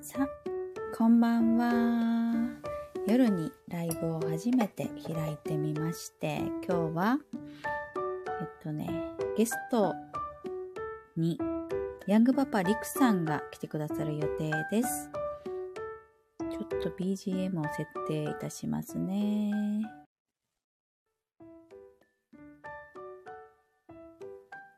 [0.00, 0.28] さあ、
[0.96, 2.32] こんばんは。
[3.06, 7.18] 夜にライブを初めて開いてみまして、今日は、
[8.40, 8.88] えっとね、
[9.36, 9.94] ゲスト
[11.16, 11.38] に
[12.06, 15.10] ヤングパパリクさんが来てくださる予定です。
[16.50, 19.50] ちょっと BGM を設定いたしますね。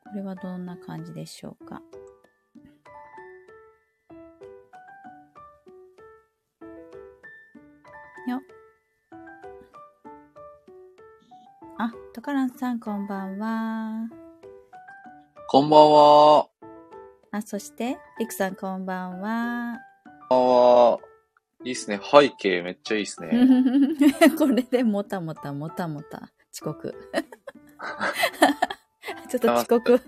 [0.05, 1.83] これはどんな感じでしょうか？
[12.61, 14.07] さんこんばんは。
[15.49, 16.47] こんばんは。
[17.33, 19.79] あ、そして、リクさんこんばんは。
[20.29, 20.49] こんばん
[20.93, 20.99] は。
[21.65, 21.99] いいっすね。
[22.03, 23.31] 背景めっちゃいいっすね。
[24.37, 26.95] これでもたもたもたもた遅刻。
[29.31, 30.03] ちょっと遅刻、遅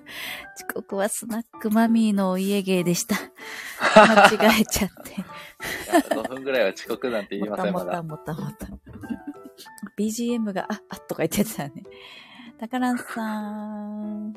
[0.74, 3.16] 刻はスナックマミーのお家芸でした。
[3.96, 5.14] 間違えちゃって。
[5.14, 5.14] い
[5.88, 7.80] や5分ぐらいは遅刻なんて言いません、も。
[7.80, 8.82] たもたもたもた。
[9.96, 11.81] BGM が、あ、あとか言ってたね。
[12.62, 14.34] タカランさん。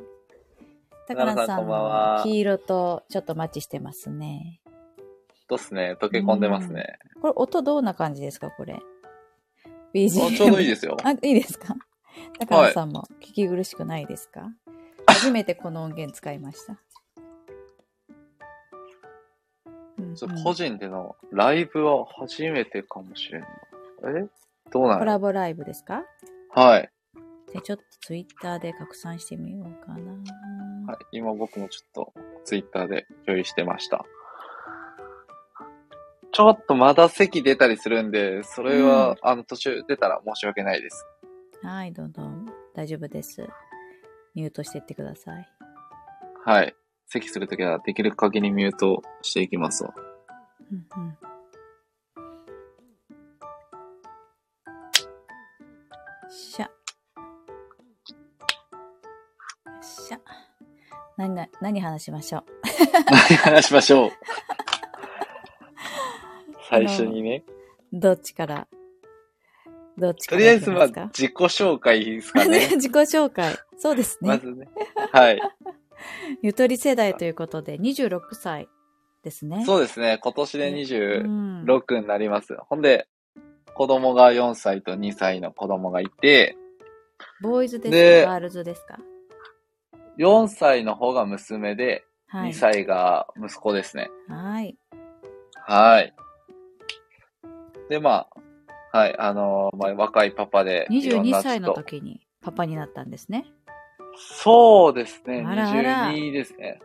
[1.08, 4.62] タカランさん黄色とちょっとマッチしてますね。
[5.48, 5.96] とっすね。
[6.02, 6.98] 溶け込んでますね。
[7.22, 8.74] これ音どんな感じですかこれ？
[8.74, 8.80] あ
[9.94, 10.36] BGM。
[10.38, 10.98] ちょうどいいですよ。
[11.04, 11.76] あ、いいですか？
[12.40, 14.50] タカランさんも聞き苦しくないですか、
[15.06, 16.80] 初めてこの音源使いました。
[20.44, 23.48] 個人でのライブは初めてかもしれんな。
[24.20, 24.28] え？
[24.72, 26.02] どうなコのラボライブですか？
[26.56, 26.90] はい。
[27.56, 30.12] じゃあちょっとツイッターで拡散してみようかな。
[30.92, 31.06] はい。
[31.14, 34.04] 今僕もちょっとツイッターで共有してました。
[36.34, 41.06] ちょっとまだ席出たりするんで、それは、うんあの途中出たら申し訳ないです。
[41.64, 42.24] はい、どうぞ。
[42.74, 43.48] 大丈夫です。
[44.34, 45.48] ミュートしてってください。
[46.44, 46.76] はい。
[47.08, 49.94] 席するときはできる限りミュートしていきますわ。
[50.70, 51.18] うんうん。
[56.30, 56.70] しゃ。
[61.18, 62.44] 何な、何話しましょう？
[63.12, 64.12] 何話しましょう？
[66.70, 67.44] 最初にね。
[67.94, 68.68] どっちから、
[69.98, 72.70] どっちからとりあえず、まあ、自己紹介ですかねね。
[72.76, 73.56] 自己紹介。
[73.78, 74.30] そうですね。
[74.30, 74.68] まずね。
[75.12, 75.42] はい。
[76.42, 78.68] ゆとり世代ということで、26歳
[79.24, 79.64] ですね。
[79.66, 80.20] そうですね。
[80.22, 80.72] 今年でう
[81.28, 82.56] ん26になります。
[82.68, 83.08] ほんで、
[83.74, 86.58] 子供が4歳と2歳の子供がいて、
[87.42, 88.98] ボーイズですでかガールズですか？
[90.18, 92.52] 4歳の方が娘で、はい。
[92.52, 94.10] 2歳が息子ですね。
[94.28, 94.78] はい。
[95.68, 96.14] はい。
[97.90, 98.28] で、ま
[98.92, 103.46] あ、はい、あのーまあ、若いパパで、いろん22な歳の時にパパになったんですね。
[104.18, 105.44] そうですね。
[105.46, 106.80] あらあら22ですね。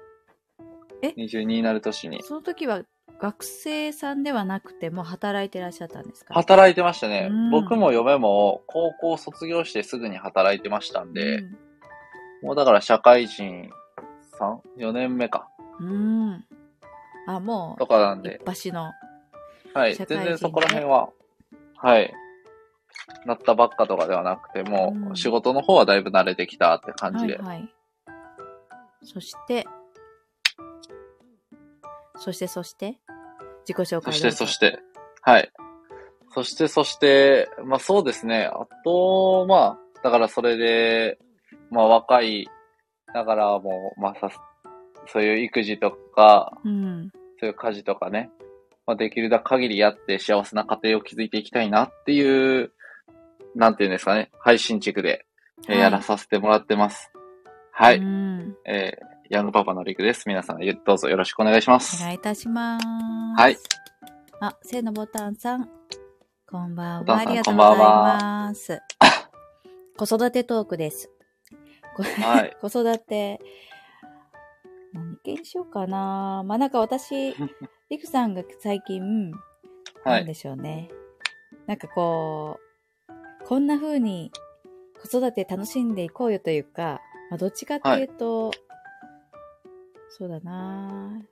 [1.02, 2.22] え？22になる年に。
[2.22, 2.82] その時は
[3.20, 6.34] 学生さんではなくてもう働いてらっしゃったんですか？
[6.34, 7.50] 働いてましたねうん。
[7.50, 11.58] 僕も嫁も高校卒業してすぐに働いてましたんで、うん
[12.42, 13.70] もうだから社会人
[14.38, 15.48] 3、4年目か。
[15.78, 16.44] うん。
[17.26, 18.90] あ、もとかなんう、で、一発の。
[19.74, 19.94] はい。
[19.94, 21.10] 全然そこら辺は、
[21.76, 22.12] はい。
[23.26, 27.36] なったばっかとかではなくて、もうんう仕事の方はだいぶ慣れてきたって感じで。
[27.36, 27.68] はいはい。
[29.02, 29.66] そして、
[32.16, 32.98] そしてそして、
[33.66, 34.78] 自己紹介そして、そして、
[35.22, 35.50] はい。
[36.32, 38.50] そして、そして、まあそうですね。
[38.52, 41.18] あと、まあ、だからそれで、
[41.70, 42.48] まあ若い、
[43.14, 44.30] だからもう、まあさ、
[45.06, 47.10] そういう育児とか、うん。
[47.38, 48.30] そういう家事とかね、
[48.86, 52.72] まあできる限りやって幸せな家庭を築いていきたいなっていう、
[53.54, 55.26] なんていうんですかね、配信地区で、
[55.68, 57.12] えーはいやらさせてもらってます。
[57.72, 57.98] はい。
[57.98, 58.56] うん。
[58.66, 60.24] えーヤングパパのりくです。
[60.28, 62.02] 皆さん、どうぞよろしくお願いします。
[62.02, 62.86] お願いいたします。
[63.40, 63.56] はい。
[64.40, 65.68] あ、せのボタンさん。
[66.50, 67.18] こんばんは。
[67.20, 68.80] ありがとうございます。
[69.96, 71.08] 子育てトークです。
[71.94, 72.56] こはい。
[72.60, 73.40] 子育て、
[74.92, 76.42] 何系にしようかな。
[76.44, 77.34] まあなんか私、
[77.90, 79.32] りくさんが最近、
[80.04, 80.18] はい。
[80.18, 80.90] なんでしょうね。
[81.66, 82.58] なんかこ
[83.42, 84.32] う、こんな風に
[85.00, 87.00] 子育て楽しんでいこうよというか、
[87.30, 88.50] まあどっちかっていうと、
[90.08, 91.22] そうだな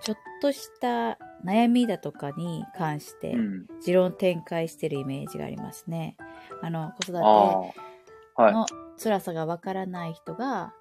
[0.00, 3.66] ちょっとした悩みだとかに関してう、ん。
[3.80, 6.16] 持論展開してるイメージがありますね。
[6.60, 7.12] あの、子育。
[7.12, 7.82] て
[8.38, 10.72] の辛さがわからない人が、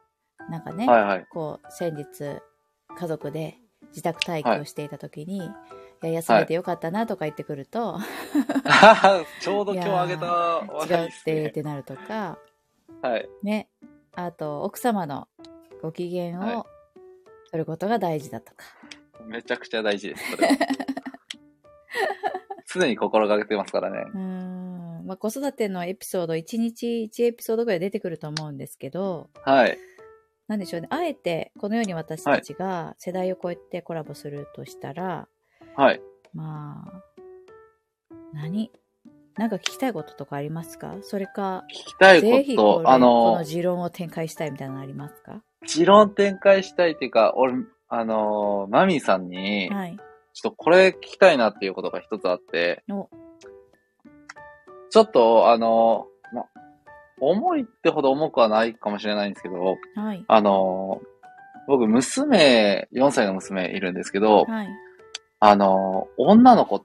[0.50, 1.26] なんかね、はいはい。
[1.30, 2.42] こう、先日、
[2.98, 3.58] 家族で
[3.90, 5.42] 自宅待機をしていた時に、い、
[6.02, 8.00] や、休めてよかったなとか言ってくると、
[9.40, 11.50] ちょうど今日あげた話題ですってっね。
[11.52, 12.38] てなるとか、
[13.02, 13.30] はい。
[13.44, 13.70] ね、
[14.16, 15.28] あと、奥様の
[15.82, 16.66] ご機嫌はいを
[17.52, 18.66] 取ることが大事だとか。
[19.26, 20.54] めちゃくちゃ大事です、それは。
[22.74, 24.06] 常に心がけてますからね。
[24.14, 24.61] うーん。
[25.12, 29.78] まあ、子育てのエピソード、1日1エピソードぐらい出てくると思うんですけど、はい。
[30.48, 30.88] なんでしょうね。
[30.90, 35.28] あえて、このように私たちが世代を超えてコラボするとしたら、
[35.76, 36.02] はい。
[36.34, 37.04] まあ、
[38.32, 38.72] 何？
[39.36, 40.96] なんか聞きたいこととかありますか？
[41.02, 42.22] それか、聞きたい
[42.56, 45.44] こと、あのの、持論を展開したいみたいなのありますか？
[45.68, 47.56] 持論展開したいっていうか、俺、
[47.90, 49.98] あの、マミーさんに、はい。
[50.34, 53.10] ちょっとこれ聞きたいなっていうことが一つあってお、
[54.92, 56.46] ちょっと、あの、ま、
[57.20, 60.26] 重いってほど重くはないかもしれないんですけど、はい。
[60.28, 61.02] あの、
[61.68, 64.68] 僕、娘、4歳の娘いるんですけど、はい。
[65.40, 66.84] あの、女の子。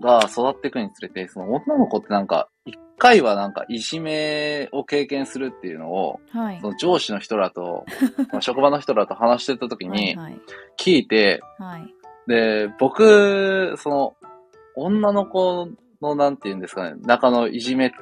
[0.00, 6.68] が育っていくにつれて、その女の子ってなんか、一回はなんかいじめを経験するっていうのを、はいそ。
[6.68, 7.84] の上司の人らと、
[8.32, 10.40] ま あ職場の人らと話してた時にはい。
[10.78, 11.94] 聞いて、はい。
[12.26, 14.16] で、僕、その、
[14.74, 15.68] 女の子
[16.00, 17.96] のなんて言うんですかね、中のいじめって、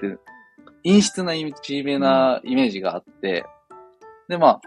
[0.84, 3.44] 陰湿ないじめなイメージがあって、
[4.28, 4.60] で、まあ、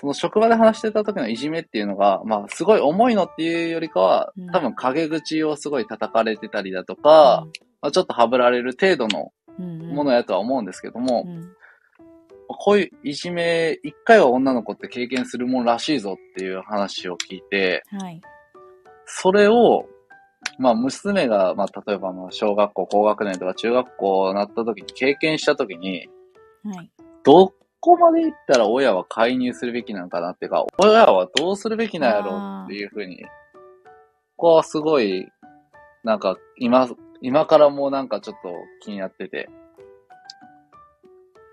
[0.00, 7.46] その職場で話してた時のいじめっていうのが、まあ、すごい重いのっていうよりかはうん、多分陰口をすごい叩かれてたりだとか、
[7.80, 11.52] まあ、ちょっとはぶられる程度のうんうん、ものやとは思うんですけども、うん。
[12.46, 18.20] こういういじめ、一回は女の子って経験するもんらしいぞっていう話を聞いて、はい。
[19.04, 19.86] それを、
[20.58, 26.08] まあ、娘が、まあ、例えば、まあ、小学校、高学年とか中学校になった時に、経験した時に、
[26.64, 26.90] はい。
[27.22, 33.28] どこまで行ったら親は介入するべきなのかなっていうか、親はどうするべきなんやろうっていうふうに、こ
[34.36, 35.28] こはすごい、
[36.02, 36.88] なんか、今、
[37.20, 39.48] 今からもうなんかちょっと気になってて。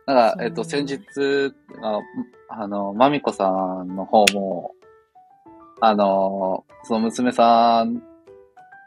[0.07, 1.99] なんか、えっと、先日、あ
[2.49, 4.71] あの、まみこさんの方も、
[5.79, 8.14] あの、その娘さん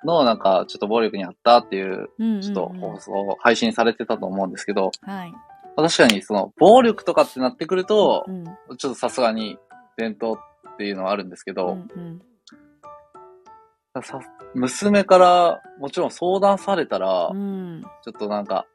[0.05, 2.09] のなんか、ちょっと暴力にあったっていう、
[2.41, 5.33] ちょっと放送、配信されてたと思うんですけど、はい。
[5.77, 8.45] 確かにその、暴力とかってなってくるとう、ん。
[8.45, 9.59] ちょっとさすがに
[9.97, 10.39] 伝統
[10.75, 12.23] っていうのはあるんですけうど、んうん。
[14.03, 14.21] さ
[14.55, 17.83] 娘からもちろん相談されたら、うん。
[18.05, 18.67] ちょっとなんか、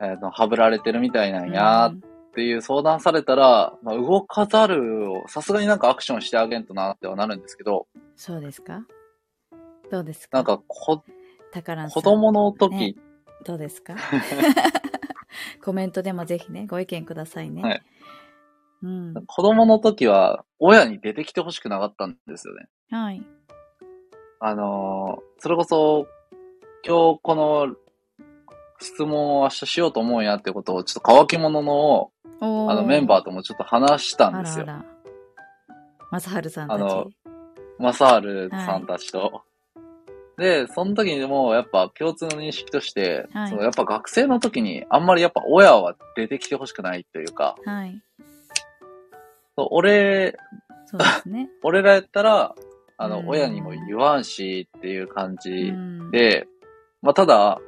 [0.00, 2.02] えっ、と、はぶられてるみたいなんやうん
[2.32, 7.86] っていう相談されたら、まあ、動かざるを、さすがになんかアクションしてあげんとなってはなるんですけど、
[8.16, 8.86] そうですか？
[9.92, 10.38] どうですか？
[10.38, 11.04] なんかこ、
[11.90, 12.94] 子供の時、ね
[13.44, 13.94] どうですか？
[15.62, 17.62] コメントでもぜひね、ご意見くださいね。
[17.62, 17.82] はい。
[18.84, 19.14] うん。
[19.26, 22.68] 子供の時は親に出てきてほしくなかったんですよね。
[22.90, 23.22] はい。
[24.40, 26.06] あのーそれこそ、
[26.86, 27.76] 今日この
[28.80, 34.64] 質問を明日しようと思うんやってことを、ちょっと乾き物の、おあのメンバーとともちょっと話したんですよ。
[34.64, 34.74] あら
[36.10, 36.20] あら。
[36.50, 36.76] さんたち。
[36.76, 37.10] あの
[37.78, 39.42] マサールさんたちと。
[40.38, 43.50] で、その時にもやっぱ共通の認識として、はい。
[43.50, 48.02] そのやっぱ学生の時にあんまりやっぱ親は出てきてほしくないというか、はい。
[49.56, 50.36] そう俺、
[50.86, 51.50] そうですね。
[51.62, 52.54] 俺らやったら、
[52.96, 53.28] あの、うん。
[53.28, 56.46] 親にも言わんしっていう感うじん、で、
[57.02, 57.58] まあただ、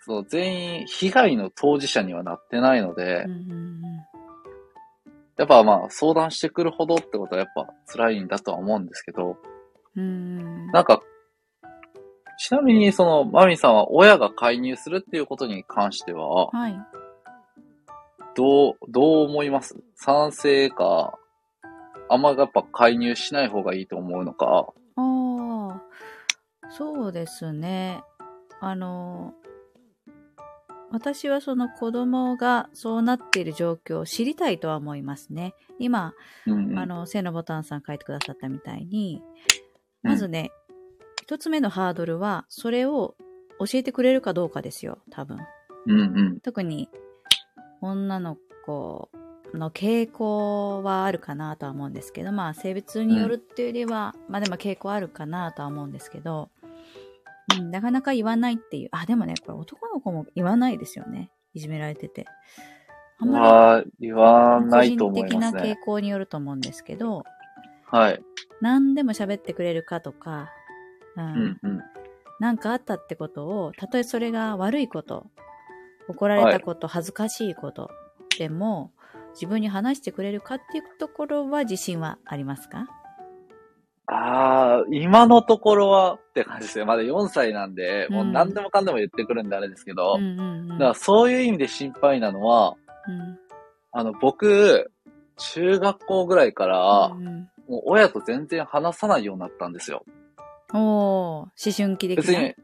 [0.00, 3.26] そう、全員被害の当事者にはなってないので、
[5.36, 9.38] やっぱまあ相談してくるほどってことはやっぱ辛いんだとは思うんですけど、
[9.96, 10.66] うんうん。
[10.72, 11.00] なんか、
[12.40, 16.80] ちなみにその、マミさんは親が介入するっていうことに関しては、はい。
[18.34, 19.76] どう、どう思います？
[19.94, 21.18] 賛成か、
[22.08, 24.72] あんまやっぱ介入しない方がいいと思うのか？
[24.96, 25.02] あ
[25.76, 25.82] あ、
[26.70, 28.02] そうですね。
[28.60, 29.34] あの、
[30.90, 35.54] 私はその子供がそうなっている状況を知りたいとは思いますね。
[35.78, 36.14] 今、
[36.46, 39.30] うんうん、あの、背のボタンさん書いてくださったみたいに、うん
[40.02, 40.50] まずね、
[41.30, 43.14] 一つ目のハードルは、それを
[43.60, 45.38] 教えてくれるかどうかですよ、多分。
[45.86, 46.40] うんうん。
[46.40, 46.88] 特に、
[47.80, 49.08] 女の子
[49.54, 56.50] の傾向はあるかなとは思うんですけど、まあ、性別によるっていうよりは、まあでも傾向あるかなとは思うんですけど、
[57.56, 58.88] うん、なかなか言わないっていう。
[58.90, 61.30] あ、でもね、これ男の子も言わないですよね。
[61.54, 62.26] いじめられてて。
[63.20, 65.72] あんままあ、言わりないと個人的な思いますね。
[65.74, 67.22] 傾向によると思うんですけど、
[67.84, 68.20] はい。
[68.60, 70.50] 何でも喋ってくれるかとか、
[71.16, 71.80] うんうんうん。
[72.38, 75.26] なんかあったってことを、たとえそれが悪いこと、
[76.08, 77.90] 怒られたこと、恥ずかしいこと
[78.38, 78.92] でも、
[79.34, 82.86] 自分に話してくれるかっていうところは自信はありますか？
[84.06, 86.84] ああ、今のところはって感じですね。
[86.84, 90.68] まだ4歳なんで、もううん何でもかんでも言ってくるんであれですけど、うんうんうん。
[90.70, 92.74] だからそういう意味で心配なのは、
[93.06, 93.38] うん
[93.92, 94.90] あの、僕、
[95.36, 100.04] 中学校ぐらいから、うんうんもう親と全然話さないようになったんですよ。
[100.72, 102.22] おー、思春期的な？
[102.22, 102.54] 別に、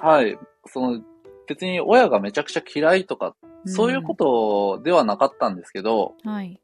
[0.00, 0.38] はい。
[0.66, 1.02] その、
[1.46, 3.34] 別に親がめちゃくちゃ嫌いとか、
[3.66, 6.30] そういうことではなかったんですけど、と。
[6.30, 6.60] はい。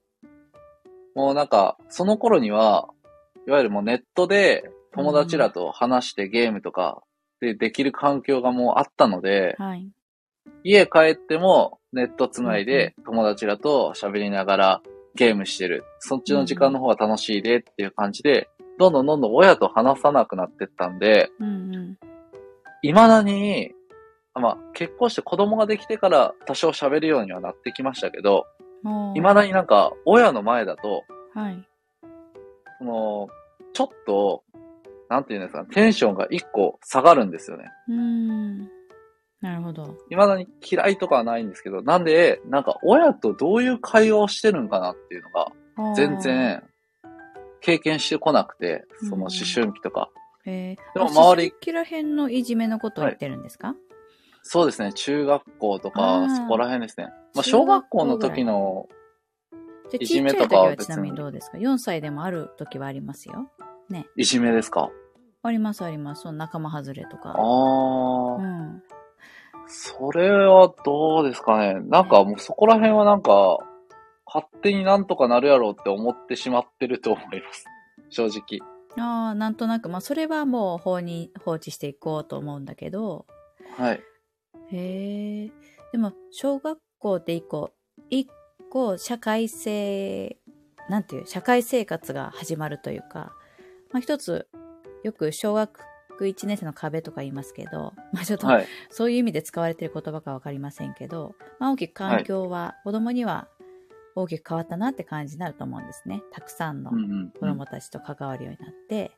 [1.15, 2.89] もうなんか、その頃には、
[3.47, 7.03] いわゆるもうネットで友達らと話してゲームとか
[7.41, 9.89] でできる環境がもうあったので、はい。
[10.65, 14.83] 家帰ってもネットつないで友達らと喋りながら
[15.15, 15.85] ゲームしてる。
[16.01, 21.99] そっちの時間の方が楽しいでっていう感じで、どんどんどんどん親と話さなくなってったんで、うんうん。
[22.83, 23.73] 未だに、
[24.35, 28.47] まあ結婚して子供ができてから多少喋るようにはなってきましたけど、
[28.85, 31.05] おー未だになんか親の前だと、
[31.35, 31.67] はい。
[32.79, 33.29] その、
[33.73, 34.43] ちょっと、
[35.09, 37.71] なんていうんですか、テンションが一個下がるんですよね。
[37.89, 38.69] うーん。
[39.41, 39.97] なるほど。
[40.09, 46.19] 未だに嫌いとかはないんですけど、なんで、なんか親とどういう会話をしてるんかなっていうのが、全。
[46.19, 46.63] 然、
[47.67, 50.09] 経験してこなくて、そのうん思春期とか。
[50.47, 53.75] えー、でもあ周り思春期らへんのいじめのことを言ってるんですか、
[54.43, 57.09] そうですね、中学校とか、そこら辺ですね。
[57.35, 58.87] まあ、中小学学校校の時の、
[59.99, 63.51] いじめとかは別にはちなみにどうですか ?4 歳でもある時はありますよ。
[64.17, 64.89] いじめですか？
[65.43, 66.23] ありますあります。
[66.23, 67.35] その仲間外れとか。
[67.37, 68.83] あー、うん。
[69.67, 71.75] それはどうですかね。
[71.89, 73.59] なんかもうそこら辺はなんか、
[74.37, 77.65] 勝手になんとかなるやろうって思ってしまってると思います。
[78.11, 78.61] 正直。
[79.03, 83.27] ああ、なんとなく、まあ、それはもう放に放置していこうと思うんだけど、
[83.79, 84.01] はい。
[84.73, 85.51] へえ。
[85.93, 87.73] でも、小学校って一個、
[88.11, 88.29] 一
[88.71, 90.37] 個社会性、
[90.91, 93.33] なんていう、社会生活が始まるというか、
[93.91, 94.49] まあ一つ、
[95.03, 95.81] よく小学
[96.21, 98.67] 1年生の壁とか言いますけど、 まあちょっと、はい。
[98.91, 103.49] そういう意味で使われている言葉かわかりませんけど、まあ大きく環境は、子供には
[104.17, 106.23] 大きく変わったなって感じになると思うんですね。
[106.33, 106.91] たくさんの
[107.39, 109.13] 子供たちと関わるようになって、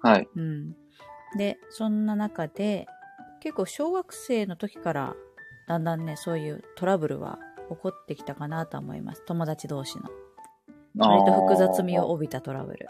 [0.00, 0.28] はい。
[0.34, 0.76] うん。
[1.36, 2.86] で、そんな中で、
[3.40, 5.16] 結構小学生の時から、
[5.66, 9.24] だんだんね、そういうトラブルは起こってきたかなと思います。
[9.26, 10.04] 友達同士の。
[10.96, 12.88] 割と複雑味を帯びたトラブル。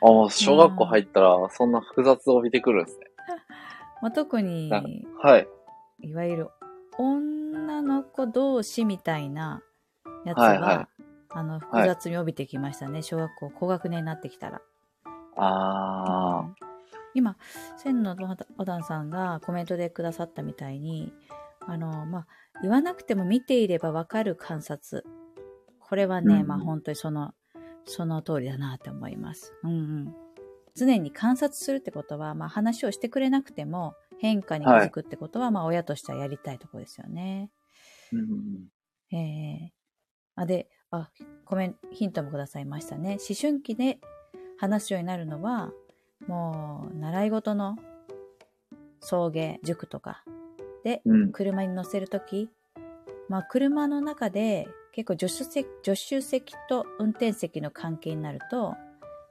[0.00, 3.06] あ ーあー、小学校入ったら、そんな複雑を帯びてくるんですね。
[4.00, 4.82] まあ、特に、な
[5.22, 5.48] はい。
[6.00, 6.48] いわゆる
[6.98, 7.37] 女
[7.82, 9.62] の子同士みたいな
[10.24, 10.88] やつは、はいはい
[11.30, 13.02] あの、複雑味を帯びてきましたね。
[13.02, 14.60] 小学校高学年になってきたら。
[15.36, 16.68] あうん
[17.14, 17.36] 今、
[17.76, 18.16] 千の
[18.58, 21.12] おだんさんがコメントでくださったみたいに、
[21.60, 22.26] あの、まあ、
[22.62, 25.04] 言わなくても見ていればわかる観察。
[25.80, 27.32] これはね、うんまあ本当にその、
[27.86, 29.54] その通りだなって思います。
[29.64, 30.14] うんうん。
[30.76, 37.50] 常に観察するってことは、まあ話をしてくれなくても変化に気づくってことは、まあ親としてはやりたいところですよね。
[38.12, 38.16] ー。
[38.18, 38.68] うんうん
[39.10, 41.10] えー、あ、で、あ、
[41.44, 43.18] コメント、ヒントもくださいましたね。
[43.26, 43.98] 思春期で
[44.58, 45.70] 話すようになるのは、
[46.26, 47.76] もう、習い事の
[49.00, 50.24] 送迎、塾とか
[50.84, 51.02] で。
[51.32, 52.50] 車に乗せるとき、
[53.28, 58.74] まあ、車の中で結構助手席、助手席と運転席の関係になると、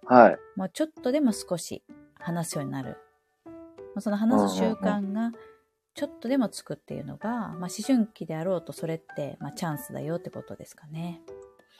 [0.06, 0.38] はい。
[0.56, 1.84] もうちょっとでも少し
[2.20, 2.98] 話すようになる。
[3.46, 3.52] ま
[3.98, 5.32] あその話す習慣が
[5.98, 11.22] ちょっとでもつくっていうのが、まあ、思春期であろうとそれって、まあ、チャンスだよってことですかね。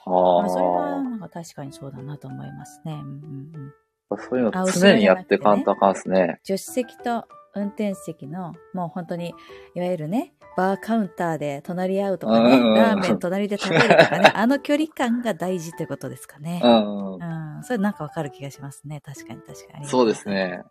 [0.04, 1.02] あまあ、それはあ。
[1.02, 2.94] なんか確かにそうだなと思いますね。
[2.94, 3.72] うんうん
[4.10, 6.40] うん、そういうあの常にやってかんとあかんですね。
[6.42, 9.34] 助手席と運転席の、もう本当に、
[9.76, 16.66] いわゆるね、バーカウンターで隣り合うとかね、うんうんうんラーメン隣で食べるとかね、 あの距離感が大事ってことですかねう。
[16.66, 17.14] ん。
[17.14, 19.00] うん、それなんかわかる気がしますね。
[19.00, 19.86] 確かに確かに。
[19.86, 20.28] そうです。
[20.28, 20.64] ね。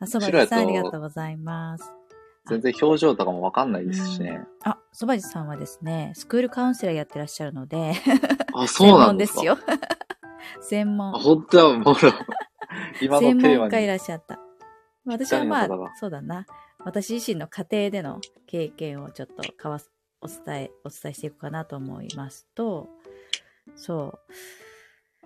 [0.00, 2.03] あ、そばじさんありがとうございます。
[2.46, 4.40] 全然表情とかもわかんないですしね。
[4.64, 7.94] あ、そばじさんはですね、スクールカウンセラーやってらっしゃるので、
[8.52, 9.40] あ、そうなんですか？
[9.40, 9.78] 専門ですよ。
[10.60, 11.18] 専門あ、。
[11.18, 11.94] 本当はもう、
[13.00, 13.86] 今のテ専ーマ門家いに。
[13.88, 14.38] らっしゃった。
[15.06, 16.46] 私はまあそうだな。
[16.84, 22.88] 私自身の家庭での経験をちょっとかわす、お伝え、お伝えしていくかなと思いますと、
[23.76, 24.18] そ
[25.22, 25.24] う。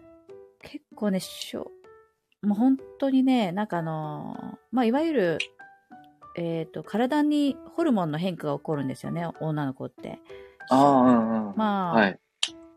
[0.61, 1.71] 結構ね、しょ、
[2.43, 5.39] もう本当にね、なんかあの、まあ、いわゆる、
[6.41, 10.21] えっ、と、体にホルモンの変化が起こるんですよね、女の子って。
[10.71, 11.57] ああ、うんうん。
[11.57, 12.21] まあ、はい。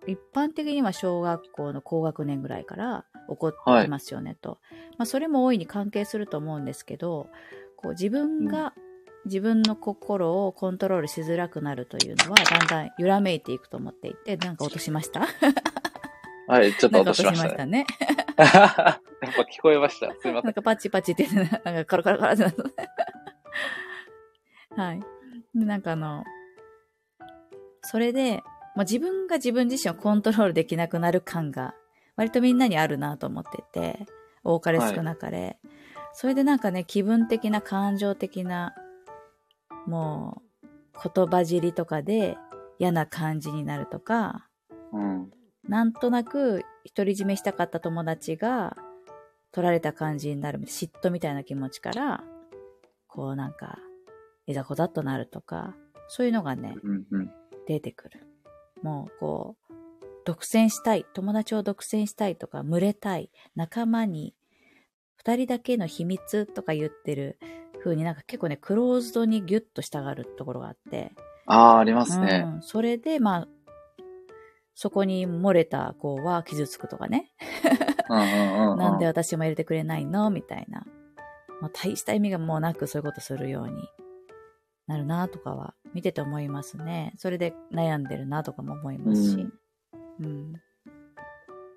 [0.07, 4.57] 一般的には小学校の高学年ぐらいから起こってきますよねと。
[4.97, 7.29] まあそれも大いに関係すると思うんですけど、
[7.77, 8.73] こう自分が
[9.25, 15.27] 自分の心をコントロールしづらくなるというのはだんだん揺らめいていくと思っていて、なんか落としました？
[16.47, 17.85] はい、ちょっと落としましたね。
[17.85, 17.85] ね。
[18.37, 20.11] やっぱ聞こえました。
[20.19, 20.53] すいませなんん。
[20.53, 22.63] かパチパチってね、なんかカラカラカラってなった。
[24.75, 25.01] はい。
[25.53, 26.23] でなんかあの、
[27.83, 28.43] それで、
[28.75, 31.75] まあ、自分が自分自身をコントロールできなくなる感が、
[32.15, 34.05] 割とみんなにあるなと思ってて、
[34.43, 35.59] 多かれ少なかれ。
[36.13, 38.75] それでなんかね、気分的な感情的な、
[39.87, 40.67] もう、
[41.13, 42.37] 言葉尻とかで
[42.79, 44.47] 嫌な感じになるとか、
[44.91, 45.31] うん。
[45.67, 46.63] なんとなく
[46.95, 48.75] 独り占めしたかった友達が
[49.51, 52.23] 取られた感じになる嫉妬みたいな気持ちから、
[53.11, 53.77] こうなんか、
[54.47, 55.75] いざこざっとなるとか、
[56.07, 57.05] そういうのがね、うん。
[57.11, 57.31] うん。
[57.67, 58.27] 出てくる。
[58.81, 59.73] もうこう、
[60.25, 64.33] 独占したい、友達を独占したいとか、群れたい、仲間に、
[65.15, 67.37] 二人だけの秘密とか言ってる
[67.83, 71.11] 風になんか結構ね、クローズドにギュッとしたがるところがあって、
[71.45, 72.43] ああ、ありますね。
[72.55, 73.47] うん、それで、まあ、
[74.73, 77.33] そこに漏れた子は傷つくとかね。
[78.09, 80.29] なんで私も入れてくれないの？
[80.29, 80.85] みたいな。
[81.61, 83.73] まあ、大した意味がもうなくそういうことするように
[84.87, 87.13] なるなとかは見てて思いますね。
[87.17, 89.47] それで悩んでるなとかも思いますし。
[90.19, 90.53] うん。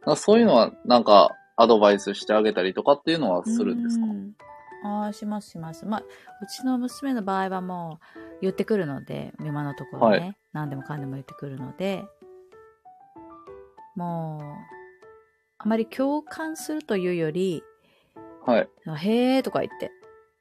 [0.07, 4.07] あそういうのは、なんか、アドバイスしてあげたりとかっていうのはするんですか？
[4.07, 4.35] うん
[4.87, 5.87] ああ、しますします。
[5.87, 12.05] まあ、うちの娘の場合はもう言ってくるので、今のところね、はい何でもかんでも言ってくるので、
[13.97, 14.43] もう、
[15.57, 17.63] あまり共感するというより、
[18.45, 18.69] はい。
[18.87, 19.91] へーとか言って、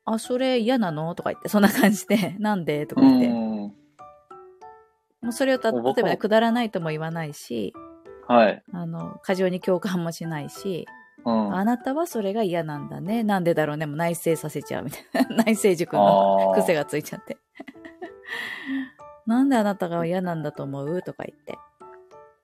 [0.06, 1.16] あ、それ嫌なの？
[1.16, 2.86] とか言って、そんな感じで、 なんで？
[2.86, 3.34] とかう言って、ん。
[3.34, 3.74] も
[5.30, 7.74] うそれをた例えばねくだらないとも言わないし、
[8.28, 8.64] はい。
[8.74, 10.86] あの、過剰に共感もしないし、
[11.26, 11.56] うん。
[11.56, 13.24] あなたはそれが嫌なんだね。
[13.24, 13.86] なんでだろうね。
[13.86, 15.36] もう内省させちゃうみたいな。
[15.46, 17.38] 内省塾の癖がついちゃって。
[19.26, 21.02] なんであなたが嫌なんだと思う？
[21.02, 21.58] とか言って。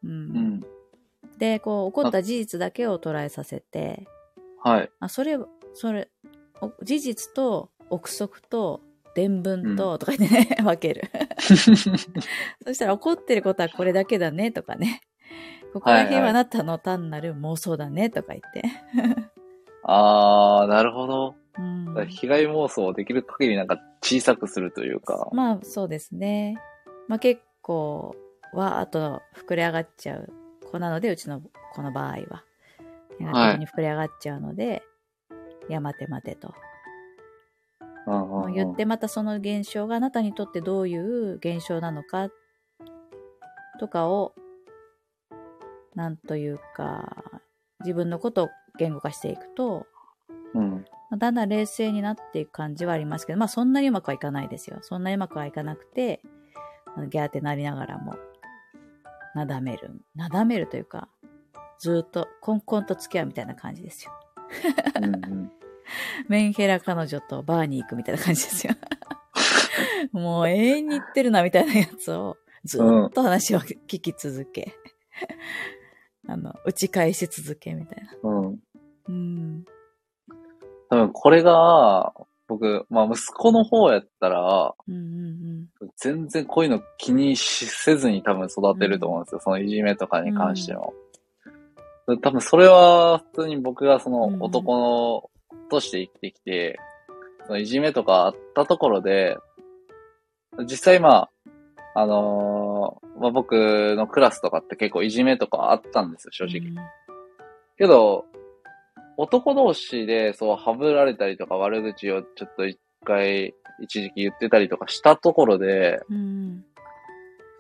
[0.06, 0.12] うん。
[0.12, 0.62] うん。
[1.38, 4.08] で、こう、起こった事実だけを捉えさせて、
[4.63, 4.92] はい。
[5.00, 5.38] あ、それ、
[5.74, 6.10] それ、
[6.62, 8.82] お事実と憶測と
[9.16, 11.10] 伝聞と、とか言ってね、 分ける。
[11.39, 15.01] そしたら怒ってることはこれだけだね、とかね。
[15.74, 18.63] ここら辺はあなたの単なる妄想だね、とか言って。
[19.84, 21.36] ああ、なるほど。
[21.58, 22.08] うん。
[22.08, 25.29] 被害妄想をできる限りなんか小さくするというか。
[25.31, 26.57] まあそうですね。
[27.07, 28.16] まあ結構
[28.53, 30.29] わーっと膨れ上がっちゃう
[30.72, 31.42] 子なので、うちの
[31.74, 32.44] 子の場合は。
[33.20, 34.84] ネガティブに膨れ上がっちゃうので、
[35.70, 36.53] い、や待て待てと。
[38.53, 42.29] 言ってまたその現象があなたにとってどういう現象なのか
[43.79, 44.34] とかを、
[45.96, 47.42] なんというか、
[47.82, 49.86] 自分のことを言語化していくと、
[50.53, 50.86] うん。
[51.10, 54.79] まあだんだん冷静になっていく感じはありますけど、まあそんなにうまくはいかないですよ。
[54.82, 56.22] そんなにうまくはいかなくて、
[57.10, 58.16] ギャーってなりながらも、
[59.36, 60.01] なだめる。
[60.16, 61.10] なだめるというか、
[61.79, 64.11] ずーっとコンコンと付き合うみたいな感じですよ。
[64.96, 65.51] うんうん
[66.27, 68.74] メンヘラ彼女とバーに行くみたいな感じですよ。
[70.11, 74.74] もう永遠に言ってるなみたいなやつを、ずーっと話を聞き続け、
[76.27, 78.29] あの、打ち返し続けみたいな。
[78.29, 78.59] うん。
[79.07, 79.65] うん。
[80.89, 82.13] 多分これが、
[82.48, 85.65] 僕、まあ息子の方やったら、うんうん
[85.96, 89.42] 全然こういうの気にしせずに多分育てると思うんですよ。
[89.42, 90.94] そのいじめとかに関しても。
[92.17, 95.29] 多分それは普通に僕がそのうん男の
[95.69, 96.79] として生きてきて、
[97.45, 99.37] そのいじめとかあったところで、
[100.61, 101.29] 実際ま
[101.95, 106.75] あ、あのーまあ、僕のクラスとかって結構いじめとかあったんですよ、正うん。
[106.75, 106.85] 直。
[107.77, 108.25] けど、
[109.17, 116.65] 男同士でそう、はぶられたりとか悪口をちょっと一回、一時期言ってたりとかしたところで、うん。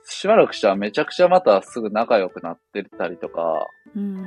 [0.09, 4.23] しばらくしたらめちゃくちゃまたすぐ仲良くなってたりとか、うん。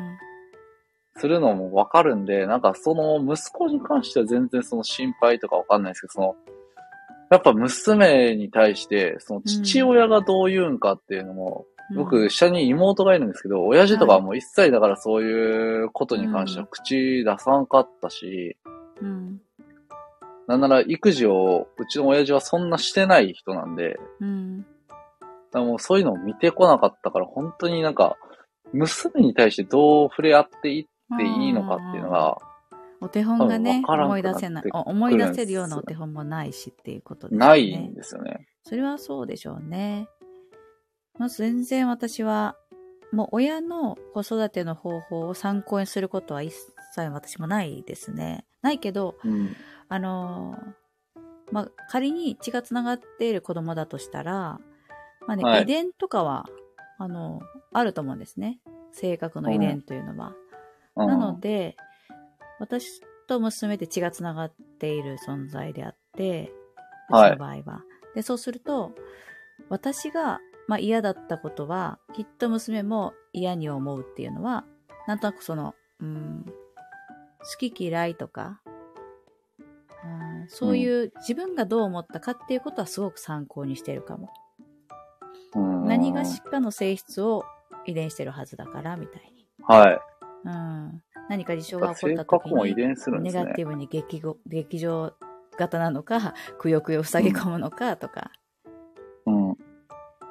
[1.16, 6.36] するのもわかるんで、なんかその息子に関しては全然その心配とかわかんないですけど、その、
[7.30, 18.56] やっぱ娘に対して、その父親がどう言うんかっていうのも、僕、下に妹がいるんですけど、親父とかはもう一切だからそういうことに関しては口出さんかったし、
[19.00, 19.40] うん。
[20.46, 24.66] なんなら育児をうちの親父はそんなしてない人なんで、うん。
[25.52, 28.16] だからもうそういうのを見てこなかったから、本当になんか、
[28.72, 32.38] 娘に対してどう触れ合っていっていいのかっていうのが、
[33.00, 37.46] お手本がね、思い出せない、思い出せるようなお手本もないしっていうことですね。
[37.46, 38.46] ないんですよね。
[38.64, 40.08] それはそうでしょうね。
[41.18, 42.56] まず全然私は、
[43.12, 46.54] もう親の子育ての方法を参考にすることは一
[46.94, 48.46] 切私もないですね。
[48.62, 49.54] ないけど、うん。
[49.88, 50.82] あのー
[51.52, 54.58] まあ、仮に血がつながっている子供だとしたら、
[55.26, 56.46] まあね、はい遺伝とかは、
[56.98, 57.40] あの
[57.72, 58.60] あると思うんですね。
[58.92, 60.28] 性格の遺伝というのは。
[60.28, 60.42] うん
[60.94, 61.74] なので、
[62.58, 66.52] 私と娘で血がつながっている存在であって、
[67.08, 67.84] うちはいの場合は。
[68.14, 68.92] で、そうすると、
[69.70, 74.64] 私が、まあ、嫌だったことは、きっと娘も嫌に思うっていうのは、
[75.06, 78.60] なんとなくその、うん、好き嫌いとか、
[80.04, 84.30] うん、そういう自分がどう思ったかっていうことはすごく参考にしてるかも。
[85.54, 87.44] うん何がしかの性質を
[87.86, 89.46] 遺伝してるはずだから、みたいに。
[89.62, 90.00] はい。
[90.44, 91.02] うん。
[91.28, 93.62] 何か事象が起こ性った時に、ネガテ。
[93.62, 95.12] ィブに激ご劇場
[95.56, 98.30] 型なのか、 くよくよ塞ぎ込むのかとか、
[99.26, 99.56] うん。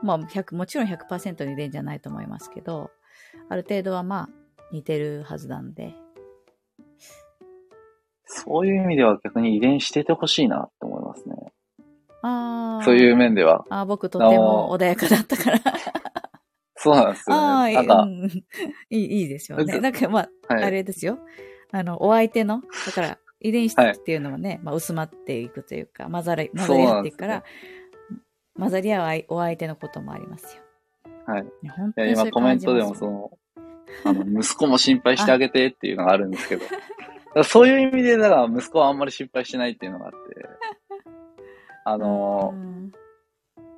[0.01, 2.91] まあ、100もちろん100%の遺伝じゃないと思いますけど、
[3.49, 4.29] ある程度はまあ、
[4.71, 5.93] 似てるはずなんで。
[8.25, 10.85] そういう意味では逆に遺伝しててほしいなって。
[12.21, 13.65] そういう面では。
[13.69, 15.59] あー僕とても穏やかだったから。
[16.75, 18.29] そうなんですあよあ、ね。
[18.89, 19.65] いい いい、いいですよね。
[19.71, 20.63] ずなんかまあ、はい。
[20.63, 21.19] あれですよ。
[21.71, 27.43] あの、お相手の、だから、遺伝子はいっていうのもね、まあ、薄まっていくというか、混ざり、混ざり合っていくから、
[28.57, 30.63] 混ざり合う相お相手のこともありますよ。
[31.25, 31.43] はい。
[31.43, 33.31] ね本当に今コメントでもその、
[34.03, 36.65] あの、息子も心配してあげてっていうのがあるんですけど、
[37.43, 40.17] そういう意味で、だから息子はあんまり心配してないっていうのがあって、
[41.85, 42.91] あのう、ん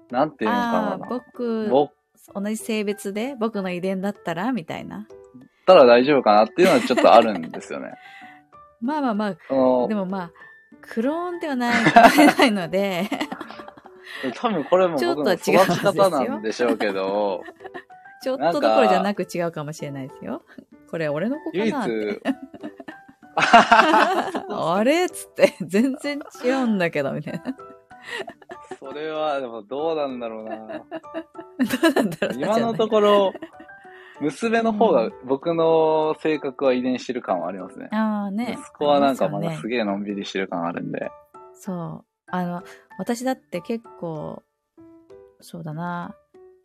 [0.09, 1.07] なんていうのかな。
[1.09, 1.93] 僕、僕
[2.33, 3.35] 同じ性別で？
[3.39, 4.51] 僕の遺伝だったら？
[4.51, 5.07] みたいな。
[5.65, 7.93] たら大丈夫かなっていうのはちょっとあるんですよね。
[8.81, 10.31] まあまあまそあ、のでもまあ、
[10.81, 11.83] クローンではない
[12.37, 13.09] ないので、
[14.35, 17.43] 多分これもちょっ僕のとは違う育ち方なんでしょうけど、
[18.21, 20.43] ちょっとどころじゃなく違うかもしれないですよ。
[20.91, 22.21] これ俺の子唯一かなって。、
[24.49, 25.05] あれ？
[25.05, 27.55] っつって、全然違うんだけど、みたいな。
[28.79, 30.57] それはでもどうなんだろうな。
[30.57, 32.89] どうなんだろう今のとろ。
[32.89, 33.33] ころ、
[34.21, 37.89] 娘の方が僕の性格は遺伝してる感はありますね。
[37.91, 38.57] ああね。
[38.57, 41.11] 息子はなんかまだすげえのんびりしてる感あるんで。
[41.53, 42.05] そう。
[42.27, 42.63] あの、
[42.97, 44.41] 私だって結構、
[45.41, 46.15] そうだな。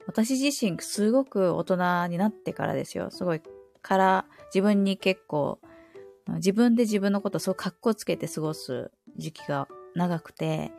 [0.06, 3.10] 私自身すごく大人になってからですよ。
[3.10, 3.42] すごい
[3.82, 4.24] から
[4.54, 5.60] 自分に結構、
[6.36, 10.72] 自分で自分のことをそう格好つけて過ごす時期が長くて、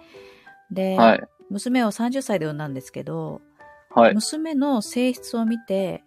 [0.71, 1.21] で、はい。
[1.49, 3.41] 娘を30歳で産んだんですけど、
[3.93, 4.13] はい。
[4.13, 6.03] 娘の性質を見て、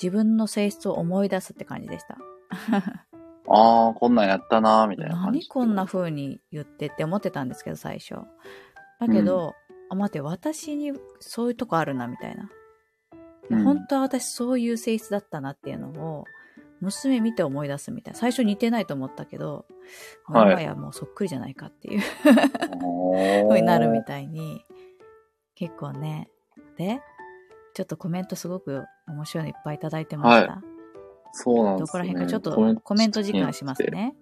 [0.00, 2.18] 自分の性質を思い出すって感じでした。
[3.50, 5.40] ああ、こんなんやったなーみたいな感じ。
[5.40, 8.14] 何こんな風に言ってって思ってたんですけど、最初。
[9.00, 9.54] だけど、
[9.90, 12.50] あ、待って、私にそういうとこあるな、みたいな。
[13.48, 16.24] でうん本当は私そういう性質だったなっていうのを、
[16.80, 18.18] 娘見て思い出すみたいな。
[18.18, 19.66] 最初似てないと思ったけど、
[20.24, 22.02] はい今やもうそっくりじゃないかっていう
[22.82, 24.04] お風になるみい。
[24.04, 24.64] たいに、
[25.54, 26.30] 結構ね。
[26.76, 27.00] で、
[27.74, 30.62] ちょっとコメントすごく面白いのいっぱいいただいてました。
[31.32, 31.86] そうなんですね。
[31.86, 33.82] どこら辺かちょっとコメント時間します。
[33.84, 34.14] ね。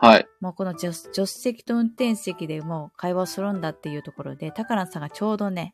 [0.00, 0.28] はい。
[0.40, 5.72] もうこの助助手席と運転席でもう会話をするんだっていうところで、高蘭さんがちょうどね、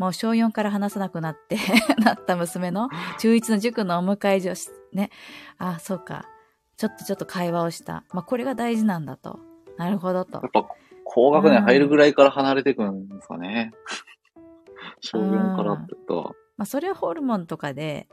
[0.00, 1.58] もう小4から話さなくなって、
[2.02, 5.10] なった娘の中1の塾のお迎え女子、ね。
[5.58, 6.24] あ、そうか。
[6.78, 8.04] ちょっとちょっと会話をした。
[8.14, 9.40] まあ、これが大事なんだと。
[9.76, 10.50] なるほどとやっ。
[10.52, 10.66] ぱ、
[11.04, 13.74] 高学年入るぐらいから離れてくるんですかね。
[15.00, 16.24] 小4からってことは。
[16.56, 18.08] まあ、それはホルモンとかで、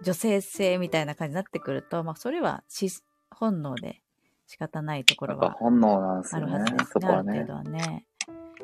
[0.00, 2.88] 女性性みたいな感じになってくると、まあ、それはし
[3.30, 4.00] 本能で
[4.46, 6.98] 仕方ないところは本能なんですねるはずです。
[6.98, 7.08] ね。
[7.08, 7.44] ある程。
[7.44, 8.06] 度はね。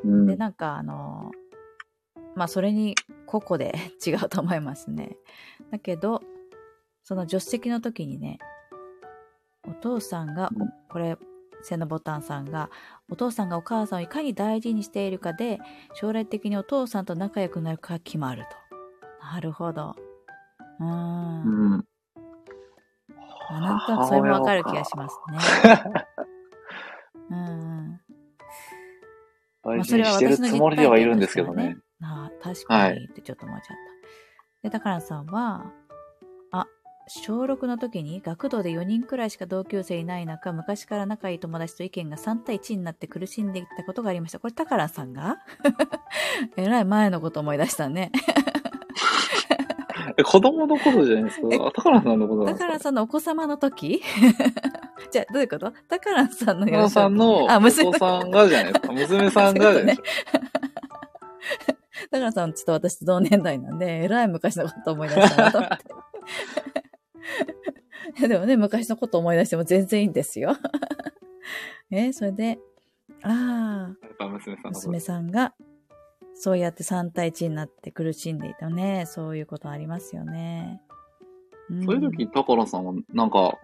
[0.03, 1.31] うんで、なんかあの、
[2.37, 2.93] まあそれに
[3.25, 3.73] 個々で
[4.05, 5.17] 違うと思いますね。
[5.71, 6.21] だけど、
[7.03, 8.37] その助手席の時にね、
[9.67, 11.17] お父さんが、うんこれ、
[11.63, 12.69] 背のボタンさんが、
[13.09, 15.59] お父さんがお母さんをいかに大事にしているかで、
[15.93, 19.25] 将来的にお父さんと仲良くなるか決まると。
[19.25, 19.95] なるほど。
[20.79, 21.41] うーん。
[21.41, 21.85] うん。
[23.49, 25.39] あなんとなくそれもわかる気がしますね。
[27.31, 27.41] うんう
[27.93, 28.01] ん。
[29.63, 31.77] 大事にしてるつもりではいるんですけどね。
[32.41, 33.77] 確かにってちょっと思っちゃっ
[34.63, 34.69] た。
[34.69, 35.71] で、高蘭さんは、
[36.51, 36.65] あ、
[37.07, 44.39] 小6の時に学童で4人くらいしか同級生いない中、昔から仲いい友達と意見が3対1になって苦しんでいったことがありました。
[44.39, 45.37] これ高蘭さんが？
[46.57, 48.11] えらい前のこと思い出したね。
[50.17, 51.47] え、子供のことじゃないですか？
[51.67, 52.79] あ高野さんのことなんですか？
[52.79, 54.01] さんのお子様の時？
[55.11, 55.71] じゃあ、どういうこと？
[55.87, 58.91] 高蘭さんの高野さんのお子さんがじゃないですか。
[58.93, 60.07] 娘さんがじゃないですか。
[62.11, 65.85] 高野さんちょっと私と同年代なんで、えらい昔のこと思い出したなと思って。
[68.27, 70.55] でもね、昔のこと思い出しても全然いいんですよ。
[71.91, 72.59] え、それで、
[73.23, 74.27] ああ、
[74.69, 75.53] 娘さんが、
[76.33, 79.05] そうやって3対1になって苦しんでいたね。
[79.07, 80.81] そういうことありますよね。
[81.71, 83.57] んそういう時に高野さんはなんか、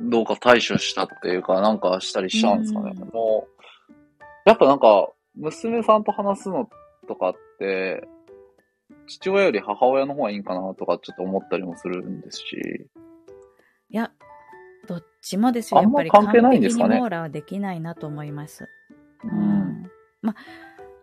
[0.00, 2.92] どうか対処したっていうか、なんかしたりしたんですかね。
[2.94, 3.64] うんもう、
[4.46, 6.68] やっぱなんか、娘さんと話すの
[7.06, 7.47] とかって、
[9.06, 12.88] 父親より母親の方がいいんかなとかちょっと思ったりもするんですし。
[13.90, 14.10] いや、
[14.86, 15.82] どっちもですよ。
[15.82, 18.68] やっぱり関係ないんですかね完璧に網羅はできないなと思います。
[19.24, 19.26] う
[20.22, 20.34] ま、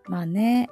[0.07, 0.69] まあね、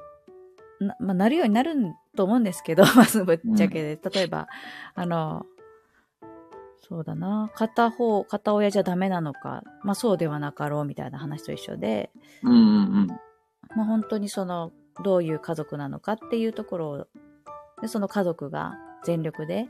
[0.79, 1.75] な、まあ、なるようになる
[2.15, 3.99] と思うんですけど、 まずぶっちゃけで。
[4.11, 4.47] 例えば、
[4.95, 5.45] あの、
[6.79, 12.11] そうだな、片方、片親じゃダメなのか、まあそうではなかろうみたいな話と一緒で、
[12.43, 12.61] うんうんう
[13.05, 13.07] ん。
[13.75, 14.71] まあ本当にその、
[15.03, 17.07] どういう家族なのかっていうところを、
[17.81, 19.67] でその家族が全力で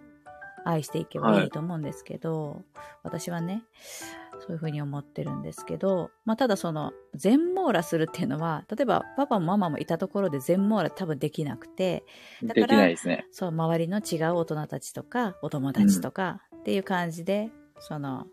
[0.66, 2.64] 愛していけばいいと思うんですけど、
[3.04, 3.64] 私はね、
[4.40, 12.04] そういうふうに思ってるんですけど、まあただその、全網羅するっていうのは、例えばパパもママもいたところで全網羅多分できなくて、
[12.44, 13.26] だからできないですね。
[13.32, 18.28] そう、周りの違う大人たちとか、お友達とかっていう感じで、その、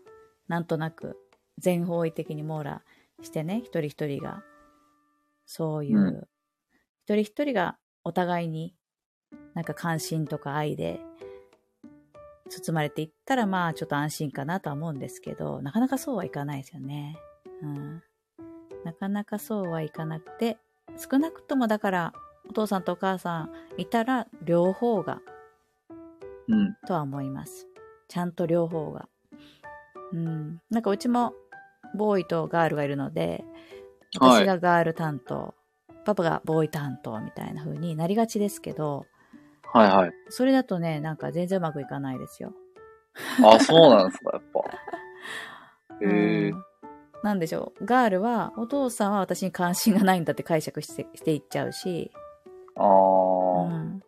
[0.47, 1.17] なんとなく
[1.57, 2.83] 全方位的に網羅
[3.21, 4.43] してね、一人一人が、
[5.45, 6.27] そういう、うん
[7.05, 8.75] 一人一人がお互いに
[9.53, 10.99] なんか関心とか愛で
[12.51, 17.17] 包まれていったら、まあちょっと安心かなとは思うんですけど、なかなかそうはいかないですよね。
[17.61, 18.03] うん。
[18.83, 20.57] なかなかそうはいかなくて、
[20.97, 22.13] 少なくともだから、
[22.49, 25.21] お父さんとお母さんいたら、両方が、
[26.47, 26.75] うん。
[26.85, 27.67] とは思います。
[28.09, 29.07] ちゃんと両方が。
[30.11, 30.61] うん。
[30.69, 31.33] なんかうちも、
[31.95, 33.45] ボーイとガールがいるので、はい
[34.13, 35.55] 私がガール担当、
[36.05, 39.05] パパがボーイ担当みたいな風になりがちですけど、
[39.73, 40.11] はいはい。
[40.29, 42.53] それだとね、なんか全然うまくいかないですよ。
[43.43, 44.59] あ、そうなんですか、やっぱ。
[46.05, 46.63] へえうん。
[47.23, 47.85] なんでしょう。
[47.85, 52.11] ガールは、お父さんは私に関心がないんだって解釈してしていっちゃうし、
[52.75, 53.77] あうあ。
[53.77, 54.03] ん。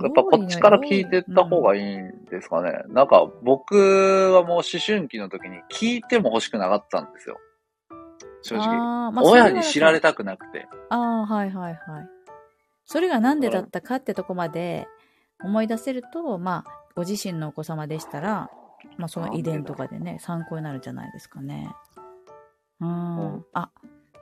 [0.00, 1.82] やっぱこっちから聞いてった方がいい。
[1.82, 2.82] いいんですかね。
[2.88, 7.38] なんか僕はもう思春期の時に聞いても欲しくなかったんですよ。
[8.42, 8.68] 正直。
[9.12, 10.10] まあ親に知られた。
[10.10, 10.68] たくなくて。
[10.90, 12.08] ああ、はいはいはい。
[12.84, 14.86] それがなんでだったかってとこまで
[15.42, 18.50] 思い出せると、まあ、ご自身のお子様でしたら、
[18.98, 21.70] まあその遺伝とかでね、参考になるんじゃないですかね。
[22.80, 23.44] ううんん。
[23.52, 23.70] あ、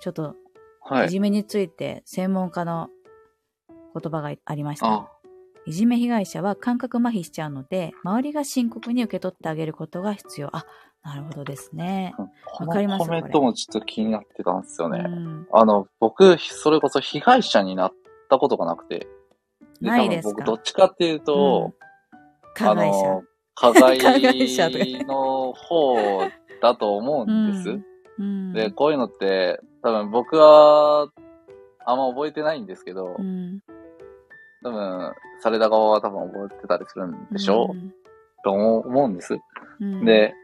[0.01, 0.37] ちょっと、
[0.83, 1.11] はいい。
[1.11, 2.89] じめについて専門家の
[3.69, 4.87] 言葉がありました。
[4.87, 5.11] あ、
[5.67, 10.57] いじめ被害者は感覚麻痺しちゃうので、周りが深刻に受け取ってあげることが必要。
[10.57, 10.65] あ、
[11.03, 12.15] なるほどですね。
[12.45, 15.03] こわかりますのコメントもちょっと気になってたんですよね。
[15.07, 17.93] うん、あの、僕、それこそ被害者になっ
[18.29, 19.09] たことがなくて。
[19.81, 20.31] ないですか？
[20.31, 21.73] 多分僕、どっちかっていうと、
[22.55, 22.97] 加害者。
[23.09, 23.23] あの、
[23.55, 23.99] 加害
[25.07, 25.97] の方
[26.61, 27.81] だと思うんです。
[28.19, 31.09] うん、で、こういうのって、多分僕は、
[31.87, 33.61] あんま覚えてないんですけど、うん、
[34.63, 37.71] 多分、された側は多分覚えてたりするんでしょ？
[37.73, 37.95] う、うん
[38.43, 39.39] と思うんです。
[39.81, 40.35] うん、で、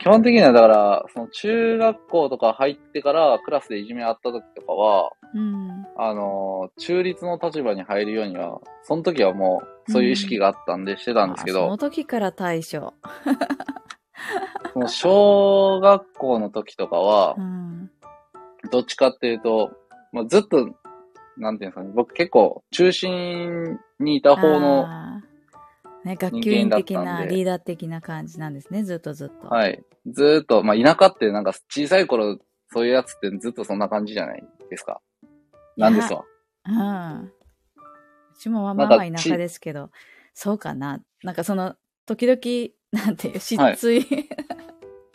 [0.00, 12.94] 基本的にはだから、その中学校とか入ってからクラスでいじめあった時とかは、うん、あの、中立の立場に入るようには、その時はもう、そういう意識があったんでしてたんですけどあその、時から対処。
[14.72, 17.90] その小学校の時とかはう、ん、
[18.70, 19.70] どっちかっていうと、
[20.12, 20.70] まあ、ずっと、
[21.36, 24.86] なんていうんですかね、僕結構中心にいた方の、
[26.04, 29.48] ね、学級委員的なリーダー的な感じなんですね、ずっとずっと。
[29.48, 29.82] はい。
[30.06, 32.38] ずーっと、まあ、田舎ってなんか小さい頃、
[32.72, 35.00] そういうやつってずっとそんな感じじゃないですか。
[35.76, 36.24] なんですわ。
[36.66, 37.24] うん。
[37.24, 37.32] う
[38.38, 39.90] ちもまあまあ田舎ですけど、
[40.32, 41.00] そうかな。
[41.22, 41.74] なんかその、
[42.06, 44.04] 時々、なんていう、失はい墜、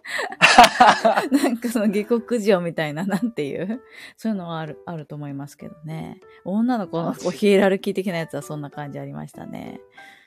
[1.32, 3.82] なんかその下克上みたいな、なんていう、
[4.18, 6.20] そういうのはある、あると思いますけどね。
[6.44, 9.80] 女の子のこうヒエラルキー的なやつはそんな感じありましたね。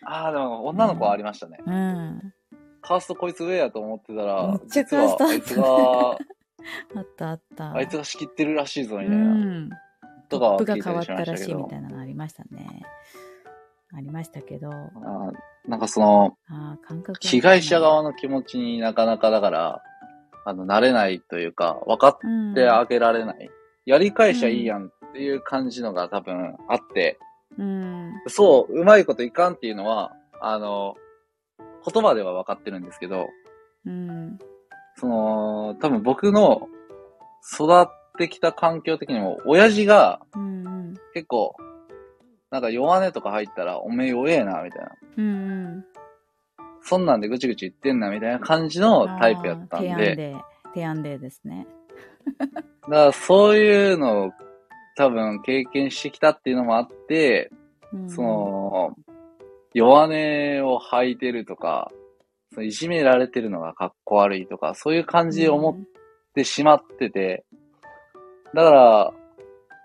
[0.05, 1.59] ああ、でも女の子はありましたね。
[1.65, 2.35] うん。
[2.81, 7.75] カーストこいつ上やと思ってたら、めっちゃカーストあいつが、あったあった。
[7.75, 9.25] あいつが仕切ってるらしいぞ、みうたいな。
[9.27, 9.71] ん。
[10.29, 12.83] とかはトップが変わったらしいみたいなのありましたね。
[13.95, 15.33] ありましたけど、あー
[15.69, 19.83] なんかその、ああ、感覚が被害者側の気持ちになかなかだから、
[20.45, 23.51] あの、慣れないというか、分かうんってあげられない。
[23.85, 27.19] やり返しゃいいやんっていう感じのが多分あって、
[27.59, 28.13] うん。
[28.29, 30.95] そう、うまいこといかんっていうのは、あの、
[31.91, 33.29] 言葉では分かってるんですけど、
[33.85, 34.39] うん。
[34.97, 36.69] その、多分僕の
[37.55, 37.87] 育っ
[38.19, 40.95] てきた環境的にも、親父がうんうん。
[42.51, 44.91] なんか弱音とか入ったら、おめえ弱えな、みたいな。
[45.19, 45.85] うん
[46.81, 50.37] そんなんでぐちぐち言ってんな、みたいな感じのタイプやったん提案で、で、
[50.75, 51.67] 提案でですね。
[52.39, 54.33] だからそういうのを
[54.97, 57.51] 多分経験してきたっていうのもあって、
[57.93, 58.97] うんそ、の、
[59.75, 61.91] 弱音を吐いてるとか、
[62.53, 65.77] そのいじめられてるのがかっこ悪いとか、そういう感じで思っ
[66.35, 67.45] てしまってて、
[68.55, 69.13] だから、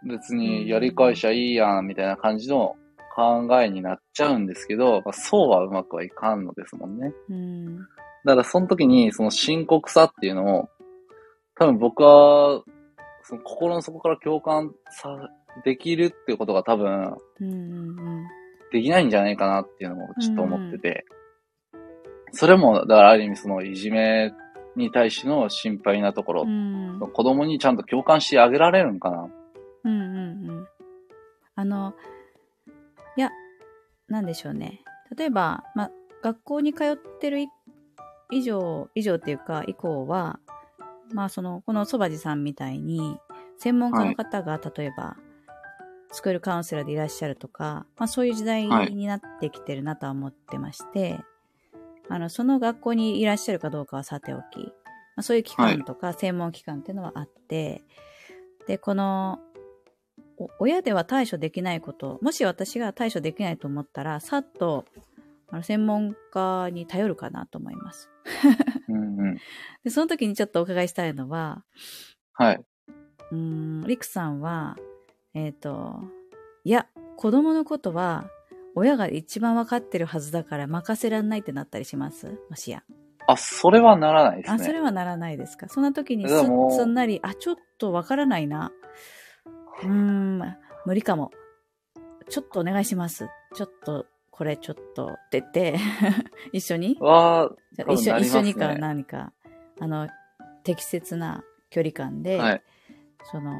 [0.06, 2.76] 別にやり返しゃいいやん、みたいな感じの
[3.16, 7.14] 考えになっちゃうんですけど、まあ、そうはうまくはいかんのですもんね。
[7.30, 7.78] うん。
[7.78, 7.86] だ
[8.26, 10.70] からその時にその深刻さっていうのを、
[11.56, 12.64] 多分僕は、
[13.22, 15.30] その心の底から共感さ、
[15.64, 18.28] できるっていうことが多分、うんうんうん。
[18.72, 21.06] できないんじゃないかなっていうのもちょっと思ってて、
[22.32, 24.34] それも、だからある意味そのいじめ
[24.76, 27.00] に対しての心配なところ、うん。
[27.14, 29.30] 子供にちゃんと共感してあげられるんかな。
[29.84, 30.68] うんうんうん。
[31.56, 31.94] あの、
[33.16, 33.30] いや、
[34.08, 34.84] なんでしょうね。
[35.16, 35.90] 例えば、ま、
[36.24, 37.48] 学校に通ってるい
[38.32, 40.40] 以上、以上っていうか、以降は、
[41.14, 43.20] まあその、このそばじさんみたいに、
[43.58, 45.18] 専門家の方が、例えば、
[46.12, 51.20] スクールカウンセラーでいらっしゃるとか、まあそういう時代はいになってきてるなとは思ってまして、
[52.10, 54.58] あの、その学校にいらっしゃるかどうかはさておき、
[55.16, 57.84] まあ、そういう機関とか専門機関っていうのはあって、
[58.68, 59.53] で、この、お
[60.60, 64.86] 親では対処できないこと、もし私が対処できないと思ったら、さっと、
[65.50, 68.10] あの、専門家に頼るかなと思います。
[68.90, 69.38] うんうん。
[69.84, 71.64] で、その時にちょっとお伺いしたいのは、
[72.34, 72.66] はい。
[73.32, 74.76] うーん、リクさんは、
[75.34, 76.00] えっ、と、
[76.64, 78.26] いや、子供のことは、
[78.76, 82.40] 親が一番わかってるはずだから任せらんないってなったりします？
[82.50, 82.84] もしや。
[83.28, 84.64] あ、それはならないですあ、ね。
[84.64, 85.70] それはならないですか？
[85.70, 88.72] そんな時にすんなり、あ、ちょっとわからないな。
[89.82, 90.40] うーん、
[90.86, 91.32] 無理かも。
[92.30, 93.28] ちょっとお願いします。
[93.56, 95.76] ちょっと、これちょっと、って言って、
[96.52, 96.98] 一緒に？
[97.00, 99.34] は、じゃあ一緒一緒にか何か、
[99.80, 100.08] あの、
[100.64, 102.64] 適切な距離感で、はい。
[103.32, 103.54] その、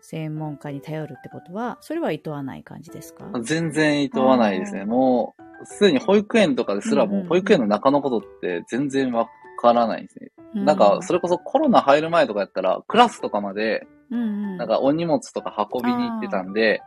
[0.00, 3.30] 専門家に頼るってことは、それは厭わない感じですか？
[3.42, 4.84] 全然厭わないですね。
[4.84, 9.28] もう、すでに保育園とかですらもう、うんうんうん保育園の中のことって全然わ
[9.60, 10.30] からないんですね。
[10.54, 16.82] うなんか、それこそコロナ入る前とかやったら、クラスとかまで、うんうん、なんかお荷物とか運びに行ってたんで、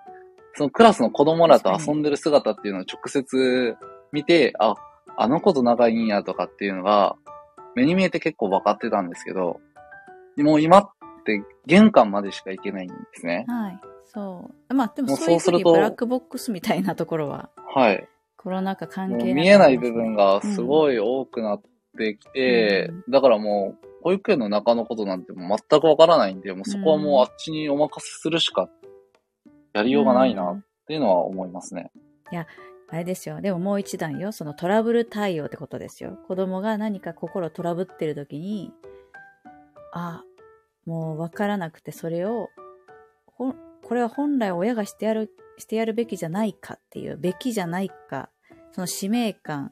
[0.55, 3.75] そのクラスの子供らと遊んでる姿っていうのを直接
[4.11, 4.75] 見て、あ、
[5.17, 7.15] あの子と仲いいんやとかっていうのが、
[7.75, 9.59] 目に見えて結構分かってたんですけど、
[10.37, 10.89] もう今っ
[11.25, 13.45] て玄関までしか行けないんですね。
[13.47, 13.79] はい。
[14.05, 14.73] そう。
[14.73, 18.07] まあ、でもそうするとブラックボックスみたいなところは、はい。
[18.37, 21.61] コロナ禍関もう係見えない部分ががすごい多くなっ
[21.97, 28.69] てきて、うだからもう、保育園の中のことなんてもう全くわからないんで、もうそこはもうあっちにお任せするしか
[29.73, 31.91] やりようがないなっていうのは思いますね。
[32.91, 33.39] あれですよ。
[33.39, 34.31] でももう一段よ。
[34.31, 36.17] そのトラブル対応ってことですよ。
[36.27, 38.71] 子供が何か心トラブってる時に、
[39.93, 40.23] あ、
[40.85, 42.49] もうわからなくてそれを、
[43.37, 43.53] こ
[43.91, 48.31] れは本来親がしてやる、してやるべきじゃないかっていう、べきじゃないか、
[48.71, 49.71] その使命感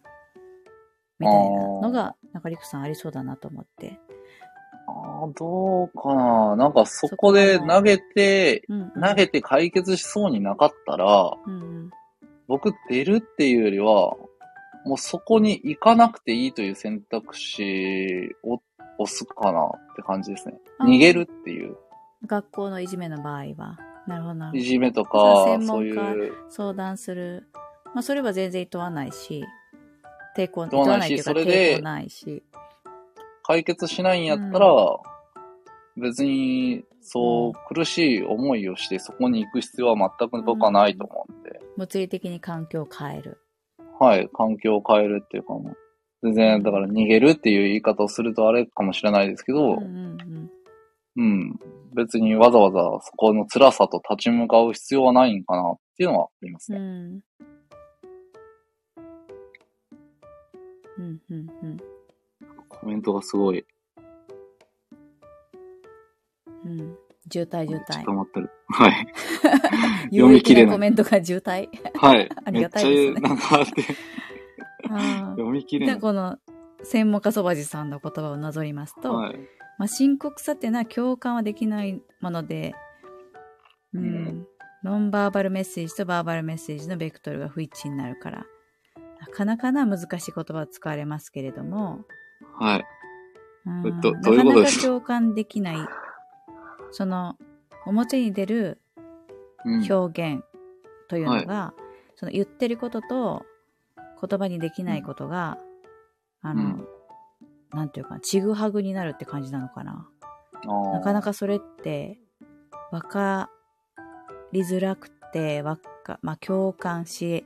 [1.18, 4.00] みたいなのが、なんかリクさんありそうだなと思って。
[5.36, 9.02] どうかななんかそこで投げて、うん、うん。
[9.02, 11.92] 投げて解決しそうになかったら、うんうん。
[12.48, 14.16] 僕出るっていうよりは、
[14.86, 18.62] もうそこに行かなくていいという選択肢を
[19.00, 20.56] 押すかなって感じですね。
[20.80, 21.76] 逃げるっていう。
[22.26, 23.78] 学校のいじめの場合は。
[24.08, 24.58] なるほどなるほど。
[24.58, 27.48] いじめとか専、門そう家いう、相談する。
[27.94, 29.44] まあ、それは全然厭わないし、
[30.36, 32.44] 抵抗、厭わないしそれで抵抗ないし。
[33.48, 34.68] 解決しないんやったら、
[35.96, 43.40] 別に、そう、苦しい思いをしてそこに行く必要は全く僕はないと思うんで、物理的に環境を変える。
[44.00, 45.78] はい、環境を変えるっていうかもう、
[46.24, 50.52] 全然、だから逃げるっていう言い方をするとあれかもしれないですけど、うんうんうん。
[51.16, 51.60] うん。
[51.96, 56.78] 別にわざわざそこの辛さと立ち向かう必要はないんかなっていうのはありますね。
[56.78, 57.22] うん。
[60.98, 61.97] うんうんうん。
[62.80, 63.66] コメントがすごい、
[66.66, 66.96] うん。
[67.32, 68.50] 渋滞渋滞ってる。
[68.70, 69.08] はい。
[70.12, 71.70] 有読み切れないコメントが渋滞。
[71.96, 72.30] はい。
[72.46, 73.84] ありがたいですねめっちゃ、なんかあって、
[74.90, 75.96] あ読み切ーれない。
[75.96, 76.38] でこの
[76.84, 79.40] 専門家そばじさんの言葉をなぞりますと、はい。
[79.78, 82.74] まあ、深刻さっていうのは共感はできないもので、
[83.94, 84.48] うん、うん
[84.84, 88.46] ノンバーバルメッセージとバーバルメッセージのベクトルが不一致になるから、
[89.20, 92.06] なかなかな難しい言葉を使われますけれども、
[92.60, 92.86] はい。
[93.66, 94.88] うんどどういうことですか？
[94.88, 95.78] なかなか共感できない、
[96.92, 97.36] その、
[97.86, 98.82] 表に出る
[99.66, 99.94] うん。
[99.94, 100.44] 表現
[101.10, 101.74] というのが、
[102.16, 103.46] その言ってることと
[104.22, 105.58] 言葉にできないことが、
[106.42, 106.88] あの、うん
[107.70, 110.08] なんていうか、ちぐはぐになるって感じなのかな。
[110.64, 112.18] ななかなかそれって、
[112.92, 113.50] わか
[114.54, 117.46] りづらくて、わか、まあ、共感し、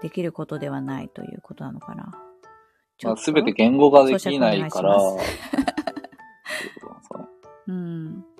[0.00, 2.12] できることではないということなのかな。
[3.02, 5.36] まあ、全て言語化できないから、そううんです。
[7.68, 8.36] う。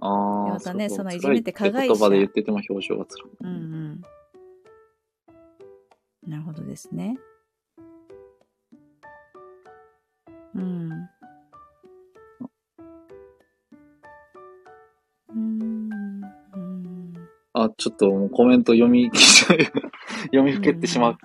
[0.00, 0.60] ああ。
[0.60, 1.94] そういじめて加害者。
[1.94, 3.24] 言葉で言ってても表情がつる。
[3.40, 4.02] うんうん。
[6.26, 7.16] なるほどですね。
[10.54, 11.08] うん。
[15.30, 15.90] うん。
[17.54, 21.16] あ、ちょっとコメント読み、 読みふけてしまっ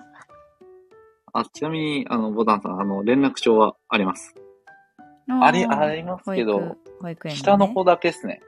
[1.34, 4.34] うんあ、ちなみに、あの、ボタンさん、あの、連絡帳はあります。
[5.28, 8.40] あり、ありますけど、保育保育園、ね、下の子だけですね。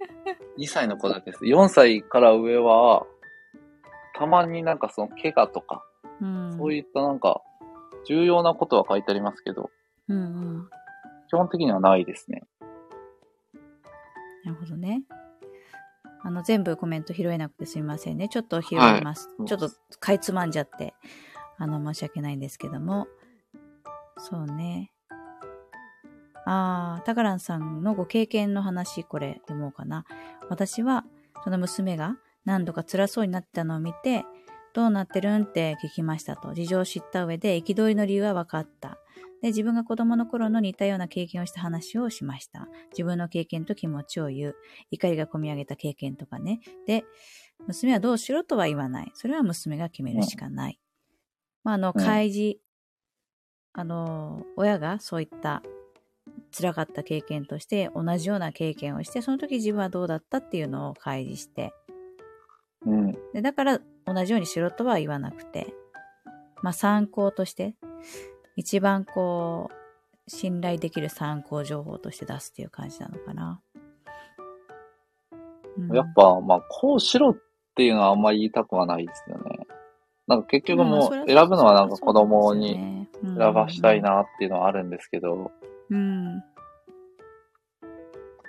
[0.58, 1.44] 2歳の子だけです。
[1.44, 3.06] 4歳から上は、
[4.14, 5.84] たまになんかその怪我とか、
[6.20, 7.42] うん、そういったなんか、
[8.06, 9.70] 重要なことは書いてありますけど、
[10.08, 10.22] うんう
[10.60, 10.70] ん。
[11.28, 12.44] 基本的にはないですね。
[14.44, 15.02] なるほどね。
[16.22, 18.28] あの、全部コメント拾えなくてすみませんね。
[18.28, 19.28] ちょっと拾います。
[19.38, 20.94] はいちょっとかいつまんじゃって、
[21.60, 23.06] あの、申し訳ないんですけども。
[24.16, 24.92] そうね。
[26.46, 30.04] ああ、タカランさんのご経験の話、これ読もうかな。
[30.48, 31.04] 私は、
[31.44, 34.24] その娘が何度か辛そうになったのを見て、
[34.72, 36.54] どうなってるんって聞きましたと。
[36.54, 38.98] 事情を知った上で、憤りの理由は分かった。
[39.42, 42.68] で、自分が子供の頃の似たような経験をした話をしました。
[42.92, 44.56] 自分の経験と気持ちを言う。
[44.90, 46.60] 怒りが込み上げた経験とかね。
[46.86, 47.04] で、
[47.66, 49.10] 娘はどうしろとは言わない。
[49.14, 50.80] それは娘が決めるしかない。
[51.64, 52.58] まあ、あの、うん開示、
[53.72, 55.62] あの、親がそういった
[56.56, 61.72] 辛かった経験として同じような経験をして、その時自分はどうだったっていうのを開示して、
[62.86, 63.12] うん。
[63.32, 65.74] でだから同じようにしろとは言わなくて、
[66.62, 67.74] まあ参考として、
[68.56, 73.60] 一番こう、信頼できる参考情報として出すっていう感じなのかな。
[75.78, 77.36] うんやっぱ、まあ、こうしろっ
[77.74, 79.59] ていうのはあんまり言いたくはないですよね。
[80.30, 84.00] なんか結局もう選ぶのはなんか子供に選ばしたい。
[84.00, 85.50] なっていうのはあるんですけど、
[85.90, 86.40] うん。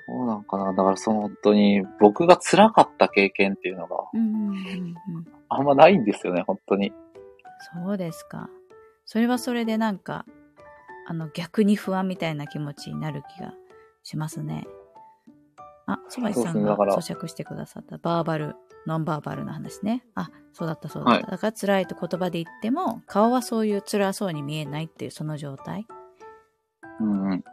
[0.06, 0.74] そうなんかな。
[0.74, 3.98] だからその本当に僕が辛かった経験っていうのが。
[5.50, 6.94] あんまないんですよね、本当に。
[7.74, 8.48] そうですか。
[9.06, 10.26] それはそれでなんか、
[11.08, 13.56] あの、逆に不安みたいな気持ちになる気が
[14.04, 14.68] しますね。
[15.88, 18.56] あ、そばいさんが咀嚼してくださったバーバル、
[18.88, 20.04] ノンバーバルの話ね。
[20.16, 21.22] あ、そうだったそうだった。
[21.22, 25.86] はいだから辛いと言葉で言っても、顔はそういう辛そうに見えないっていうその状態。
[27.00, 27.44] うんうん。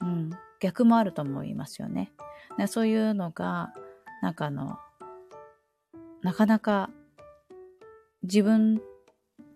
[0.00, 0.30] うん。
[0.60, 2.12] 逆もあると思いますよね。
[2.58, 3.72] でそういうのが、
[4.20, 4.78] なんかあの、
[6.22, 6.90] なかなか
[8.22, 8.80] 自分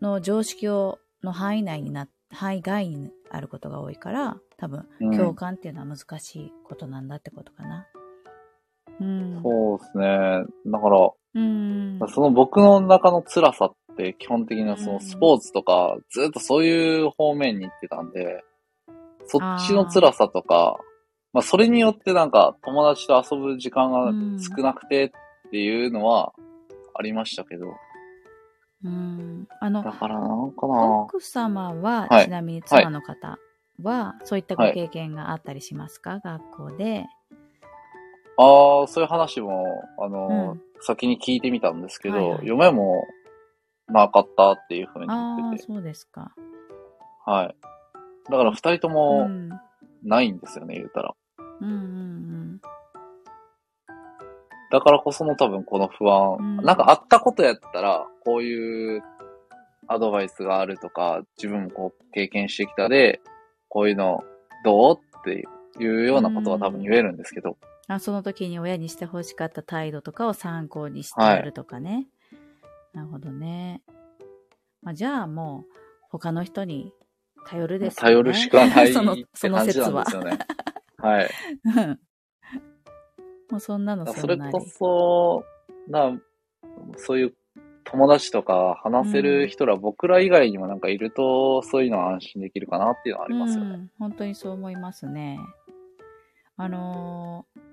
[0.01, 7.87] の常識をの範囲内にな、範囲外にあることが多いから、多分うん共感っていうのは難しいことなんだってことかな。
[9.01, 9.41] うん。
[9.43, 10.45] そうですね。
[10.67, 12.01] だから、うん。
[12.09, 18.45] その僕の中の辛さって基本的にはそうんのスポーツとかずっとそういう方面に行ってたんで、
[19.27, 20.77] そっちの辛さとか、
[21.33, 25.11] まあそれによってなんか友達と遊ぶ時間が少なくてっ
[25.51, 26.33] ていうのは
[26.95, 27.67] ありましたけど、
[28.85, 29.49] うん。
[29.61, 33.39] あのだ、からなんかな奥様は、はいちなみに妻の方
[33.83, 37.07] は、そういったご経験があったりしますか、学校で。
[38.39, 39.65] ああ、そういう話も、
[39.99, 43.07] あの、うん先に聞いてみたんですけど、はいはい嫁も
[43.89, 46.35] なかったっていうふうに言ああってて、そうですか。
[47.25, 47.57] はい。
[48.31, 49.49] だから二人とうもん。
[50.03, 51.15] ないんですよね、言うたら。
[51.61, 52.61] うんうん
[54.71, 59.03] だからこその多分この不安、うんなんかあったことやったら、こういう
[59.87, 63.21] アドバイスがあるとか、自分もこう経験してきたで、
[63.69, 64.23] こういうの
[64.65, 65.45] どうって
[65.83, 67.57] いうようなことは多分言えるんですけど、うん。
[67.89, 72.09] あその時に親にして欲しかった態度とかを参考にしてやるとかね。
[72.93, 73.83] なるほどね。
[74.83, 75.75] まあ、じゃあもう、
[76.11, 76.93] 他の人に
[77.47, 78.15] 頼るですよね。
[78.15, 80.39] 頼るしかない そのっその説はね。
[80.99, 81.31] はい。
[81.65, 82.01] うん
[83.49, 85.45] もうそんなのそれこそ、
[85.87, 86.19] な、
[86.97, 87.35] そういう
[87.85, 93.71] 友達とか話せる人ら僕ら以外にもなんかいると、そういうのは安心できるかなっていうのはありますよね。
[93.71, 95.39] うん、本当にそう思いますね。
[96.57, 97.66] あのー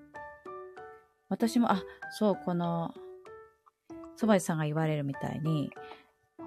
[1.33, 2.93] 私も、あ、そう、この、
[4.15, 5.71] そばじさんが言われるみたいに、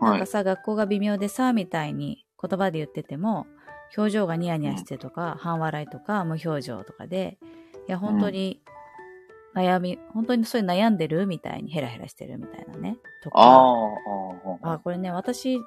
[0.00, 0.20] なんはい。
[0.20, 3.48] かさ、学校が微妙でさ、みたいに言葉で言ってても、
[3.96, 7.36] 表情がニヤニヤしてとか、半笑いとか、無表情とかで、
[7.88, 8.62] いや、本当に
[9.56, 12.96] 悩み、本当にそれ悩んでるみたいにヘラヘラしてるみたいなね。
[13.24, 13.38] とか、
[14.62, 15.58] ああ、これね、私、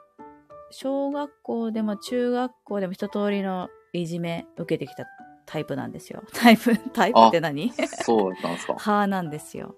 [0.71, 5.05] 小学校でも中学校でも一通りのいじめ受けてきた
[5.49, 6.23] タイプなんですよ。
[6.31, 7.73] タイプ、タイプって何？
[7.75, 8.73] あ、そうなんですか。
[8.79, 9.75] 派なんですよ。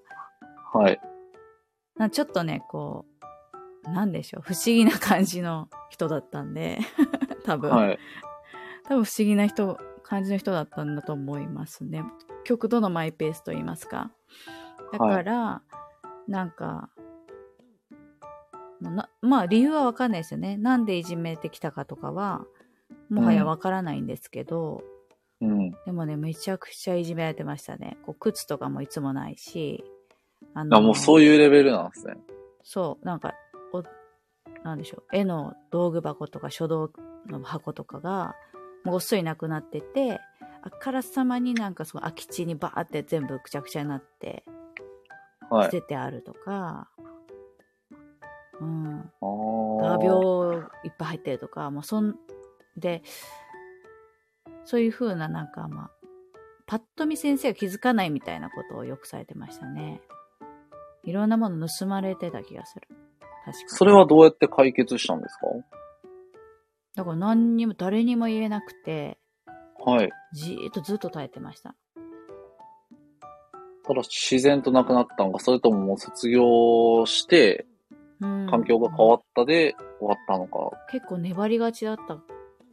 [0.73, 0.99] はい。
[1.95, 3.05] なちょっとね、こ
[3.85, 6.79] う、なんでしょう、不思議な感じの人だったんで、
[7.45, 7.99] 多分、はい。
[8.83, 12.03] 多分不思議な人、感じの人だったんだと思いますね。
[12.43, 14.11] 極度のマイペースと言いますか。
[14.91, 15.61] だから、
[16.27, 16.89] なんか、
[18.81, 20.57] なまあ理由はわかんないですよね。
[20.57, 22.45] なんでいじめてきたかとかは、
[23.09, 25.00] もはやわからないんですけど、うん。
[25.85, 27.97] でもね、めちゃくちゃいじめられてましたね。
[28.05, 29.83] こう靴とかもいつもないし、
[30.53, 32.15] ああもうそういうレベルなんですね。
[32.63, 33.33] そう、なんか、
[33.73, 33.83] お、
[34.63, 36.91] なんでしょう、絵の道具箱とか書道
[37.27, 38.35] の箱とかが、
[38.83, 40.19] もうごっそりなくなってて、
[40.61, 44.43] あからさまになんかその空き地にバーって全部くちゃくちゃになって、
[45.49, 45.65] はい。
[45.65, 46.87] 捨ててあるとか、
[48.59, 49.11] うん、
[49.79, 52.15] 画鋲いっぱい入ってるとか、もうそん、
[52.77, 53.01] で、
[54.65, 55.91] そういう風ななんかまあ、
[56.65, 60.01] パッと見先生が気づかないみたいなことをよくされてましたね。
[61.03, 62.87] いろんなもの盗まれてた気がする。
[63.45, 63.69] 確かに。
[63.69, 65.35] それはどうやって解決したんです
[66.95, 69.17] だから何にも、誰にも言えなくて、
[69.83, 70.11] かはい。
[70.33, 71.75] じーっとずっと耐えてました。
[73.83, 77.65] ただ自然となくなったのか、それとももう卒業して、
[78.19, 78.47] うん。
[78.47, 80.77] 環境が変わったで終わったのか。
[80.91, 82.21] 結構粘りがちだった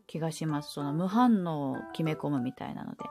[0.09, 0.73] 気がします。
[0.73, 3.05] その無反応を決め込むみたいなので。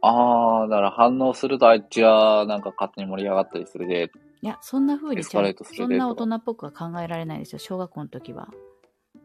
[0.00, 7.58] ああ、だから反応するとあいつがなんか勝手に盛り上がったりするで、いや、そんな風にエスカレートするそんな大人っぽくは考えられないですよ。
[7.58, 8.48] 小学校の時は。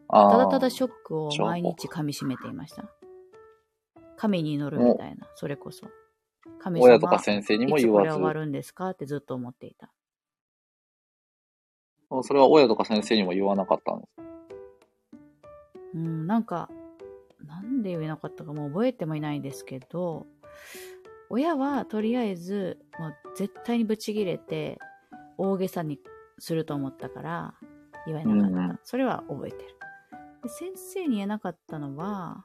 [0.08, 2.84] ただただショックを小毎日噛み締めていました。
[4.16, 5.86] 神に祈るみたいな、それこそ。
[6.58, 9.90] 神様親とか先生にも言わずこれ終わるんですかってずっと思っていた。
[12.22, 14.30] それは親とか先生にも言わなかったんです。
[15.94, 16.68] うん、なんか、
[17.46, 20.26] なんで言えなかったかもう覚えてもいないんですけど、
[21.28, 24.78] 親はとりあえず、もう絶対にブチギレて、
[25.38, 25.98] 大げさに
[26.38, 27.54] すると思ったから、
[28.06, 28.80] 言えなかった。
[28.82, 29.76] それは覚えてる。
[30.42, 32.44] で先生に言えなかったのは、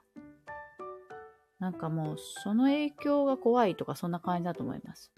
[1.60, 5.12] なんかもう、その影響が怖いとか、そんな感じだと思います。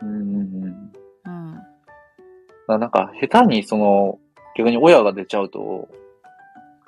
[0.00, 0.92] うんうんうん。
[1.26, 2.80] うん。
[2.80, 4.18] なんか下手にその、
[4.56, 5.88] 逆に親が出ちゃうと、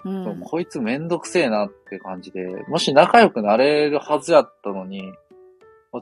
[0.07, 0.41] うん。
[0.41, 5.03] こいつめんどくせえなって感じで、もし仲良くなれるはずやったのに、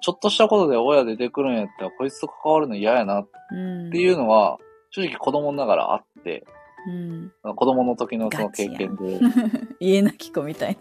[0.01, 3.91] ちょっとしたことで親出てくるんやったら、こいつと関わるの嫌やなっうん。
[3.91, 4.59] ていうのは、
[4.91, 6.45] 正直子供ながらあって、
[6.87, 7.33] うん。
[7.43, 9.19] 子供の時のその経験で、
[9.81, 10.77] 家なき子みたい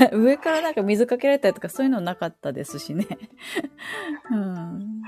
[0.00, 0.08] な。
[0.16, 3.06] 上からなんか水かけられたりとかそういうのなかったですしね。
[4.30, 5.02] うん。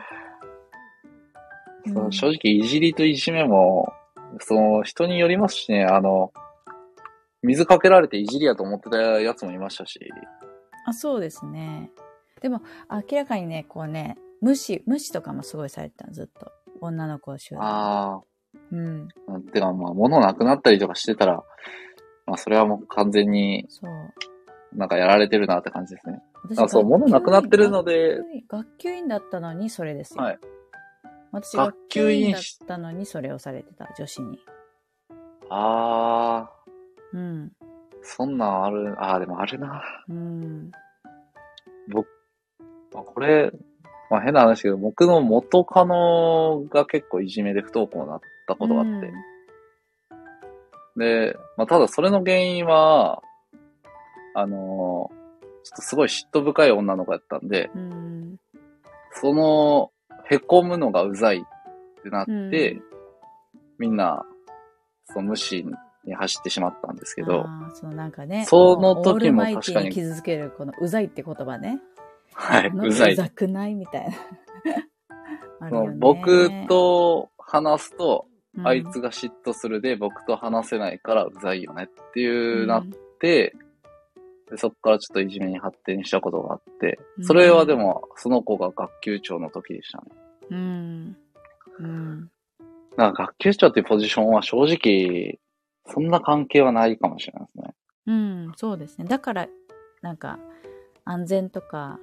[2.10, 3.92] 正直いじりといじめも、
[4.40, 6.32] その人によりますしね、あの、
[7.42, 9.98] 水かけられていじりやと思ってたやつもいましたし、
[10.86, 11.90] あ、そうですね。
[12.40, 12.60] でも、
[12.90, 16.50] 明らかにね、こうね、無視、無視とかもすごいされてたのずっと。
[16.80, 17.64] 女の子を集団。
[17.64, 18.20] あ
[18.72, 19.08] うん。
[19.28, 21.44] あ、てかまあ物なくなったりとかしてたら、
[22.26, 23.90] まあそれはもう完全にそう。
[24.76, 26.20] なんかやられてるなって感じですね。
[26.44, 30.24] 私あそう物なくなってるので学級委員学級委員だったのにそれですよ。
[30.24, 30.38] はい。
[31.32, 34.38] 私学学級委員員だったのにそれをされてた、女子に。
[35.48, 36.50] ああ、
[37.12, 37.52] うん。
[38.02, 39.82] そんなんある、ああ、でもあるな。
[40.08, 40.70] うん。
[41.88, 42.06] 僕、
[42.92, 43.50] まあ、これ、
[44.10, 49.12] まあ変な話だけど、僕の元カノが結構いじめで不登校になったことがあって。
[50.96, 53.22] で、まあただそれの原因は、
[54.34, 55.22] あのー
[55.64, 58.36] ちょっとすごい嫉妬深い女の子やったんで、うん。
[59.12, 59.91] その、
[60.30, 62.82] 凹むのがうざいってなって、うん
[63.78, 64.24] みんな、
[65.06, 65.66] その無視
[66.04, 68.44] に走ってしまったんですけど、そのなんかね。
[68.46, 71.80] その時も確かにに傷つけるこのうざいって言葉ね。
[72.32, 73.12] はい、うざい。
[73.14, 74.08] うざくないみたい
[75.60, 75.70] な。
[75.98, 78.32] 僕、と話すと、うん
[78.66, 82.86] あいつが嫉妬するで、僕と話せないからうざいよねっていうなっ
[83.18, 83.54] て、
[84.52, 90.04] でそこからちょっといじめに発展したことがあって、それはでも、その子が学級長の時でしたね。
[90.50, 91.16] うん。
[91.78, 92.30] うん。
[92.98, 95.38] なんか学級長っていうポジションは正直、
[95.86, 97.74] そんな関係はないかもしれないですね。
[98.06, 99.06] うん、そうですね。
[99.06, 99.48] だから、
[100.02, 100.38] なんか、
[101.06, 101.98] 安全とか、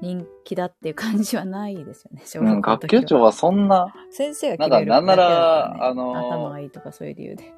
[0.00, 7.52] 人気だっていう感じはないですよね、小うん、学校の時学級長はそんな先生がなんか決めるなんならだけだからねあのー頭がいいとかそういう理由で。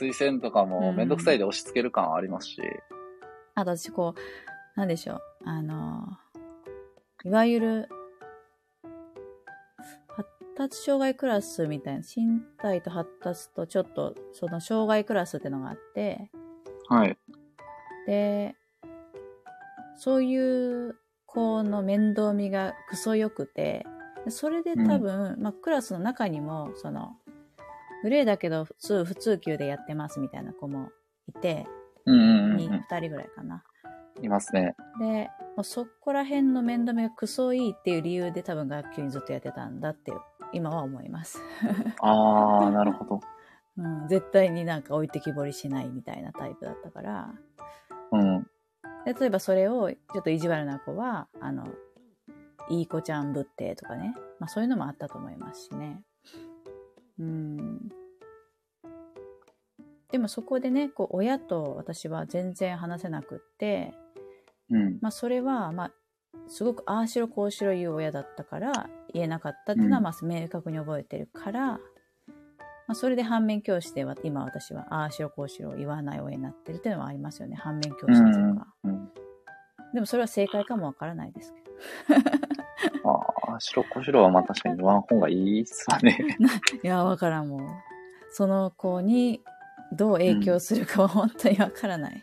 [0.00, 2.60] 推薦とかもめんどくさいで押し付ける感はありますし、
[3.54, 6.18] あと私こう、なんでしょう、あの、
[7.24, 7.88] いわゆる、
[10.08, 16.30] 発達障害クラスみたいな、身体と発達とちょっと、その障害クラスってのがあって、
[16.88, 17.16] はい。
[18.06, 18.56] で、
[19.96, 20.96] そういう
[21.26, 23.86] 子の面倒見がクソ良くて、
[24.24, 27.16] でそれで多分、まあクラスの中にも、その、
[28.02, 30.90] グレーだけど普通、普通級でやってますみたいな子も
[31.28, 31.66] いて、
[32.06, 33.62] うんうんうんにう二人ぐらいかな。
[34.20, 34.24] ん。
[34.24, 34.74] いますね。
[34.98, 40.12] で、もうそこら辺の面倒見がクソいいっていう理由で多分学級にずっとやってたんだって
[40.52, 41.40] 今は思います。
[42.00, 43.20] あー、なるほど。
[43.76, 47.34] うん、絶対になんか置いてきぼりしないみたいなタイプだったから。
[48.12, 48.42] うん。
[49.04, 51.66] で例えばそれをちょっと意地悪な子は、あの、
[52.70, 54.14] いい子ちゃんぶってとかね。
[54.38, 56.02] まあそういうのもあったと思いますしね。
[57.18, 58.03] うん。
[60.14, 63.94] でもそこでね、こう親と私は全然話せなくって、
[64.70, 64.98] うん。
[65.00, 65.90] まあそれは、まあ、
[66.46, 71.78] すごくああしろこうしろ言う親だったから言えなかったっていうのは、うんまあ明確に覚えてるから、ま
[72.90, 77.56] あそれで反面教師では今私はああしろこうしろ言わない親になってるっていうのはありますよね。
[77.56, 78.68] 反面教師というか。
[78.84, 79.08] うん。
[79.94, 81.60] でもそれは正解かもわからないですけ
[83.02, 83.10] ど。
[83.10, 86.16] ああ、白子白はまあ確かに言わん方がいいっすわね。
[86.84, 87.68] いや、わからんもん。
[88.30, 89.42] その子に
[89.94, 92.22] どう影響するかは本当にわからない。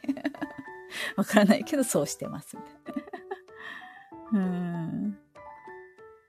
[1.16, 2.58] わからないけど、そうしてます。
[4.34, 5.18] うん。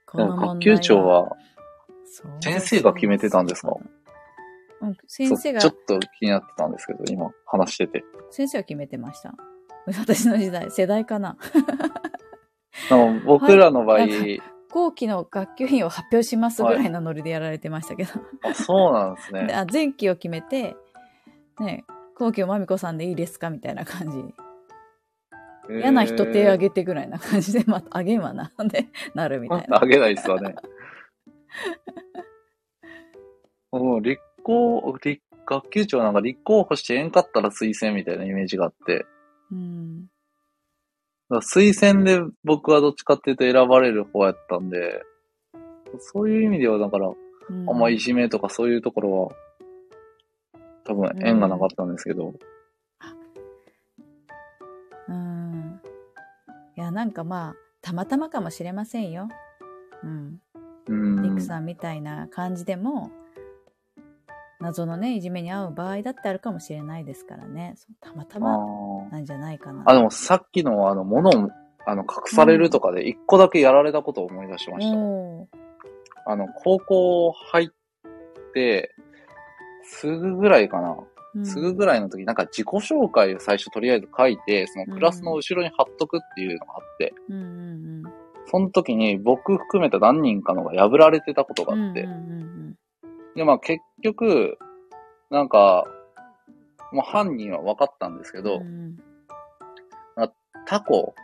[0.06, 1.36] こでも学級長は、
[2.40, 3.74] 先生が決めてたんですか？
[4.82, 8.04] うん、先生がちょっと気になってたんですけど、今話してて。
[8.30, 9.34] 先生は決めてました。
[9.86, 11.36] 私の時代、世代かな。
[13.26, 18.10] 僕らの場合、はい後期の学級委員を発表しますぐらいのノリでやられてましたけど。
[18.42, 19.66] あそうなんですね。
[19.70, 20.76] 前期を決めて、
[21.60, 21.84] ね、
[22.16, 24.18] 後期をまみこさんでいいですかみたいな感じ。
[25.70, 28.52] 嫌な人手挙げてぐらいな感じで、 また、あげんわな。
[28.68, 29.80] で、 なるみたいな。
[29.80, 30.54] あげないっすわね。
[33.70, 39.06] もう立候、立学級長なんか立候補してえんかったら推薦みたいなイメージがあって、
[39.50, 40.06] うん。
[41.30, 45.02] だ推薦で僕はどっちかっていうと選ばれる方やったんで、
[45.98, 47.16] そういう意味ではだから、うん
[47.68, 49.28] あんまいじめとかそういうところは、
[50.84, 52.34] 多分縁がなかったんですけど、
[55.08, 55.80] うん。
[56.76, 59.28] いや、なんかまあ、たまたまかもしれませんよ。
[60.02, 60.40] うん。
[60.88, 61.22] うん。
[61.22, 63.10] リクさんみたいな感じでも、
[64.60, 67.74] 謎のね、いじめに遭う場合だってあるかもしれないですからね。
[68.00, 69.82] たまたあまーなんじゃないかな。
[69.86, 71.50] あ、でもさっきのあの、物を、
[71.84, 74.96] あの、隠されるとかで一個だけやられたことを思い出しました。
[74.96, 75.46] おー
[76.24, 77.68] あの、高校入っ
[78.54, 78.94] て、
[79.82, 80.96] すぐぐらいかな。
[81.34, 81.46] うん。
[81.46, 88.12] すぐぐらいの時、なんか自己紹介を最初とりあえず書いて、そのクラスの後ろに貼っとくっていうのがあって、うんうん
[88.46, 91.88] その時に僕含めた何人かのが破られてたことがうん。
[91.88, 92.78] あって、うんうん。
[93.36, 94.58] で、まあ結局、
[95.30, 95.86] なんか、
[96.92, 98.96] もう犯人は分かったんですけうんど、うん。
[100.66, 101.14] 他校、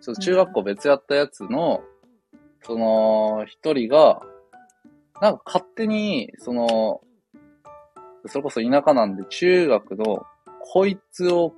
[0.00, 1.82] ちょっと中学校別やったやつの、
[2.62, 4.20] その、一人が、
[5.20, 7.00] なんか勝手に、その、
[8.28, 10.24] それこそ田舎なんで中学の、
[10.60, 11.50] こいつを、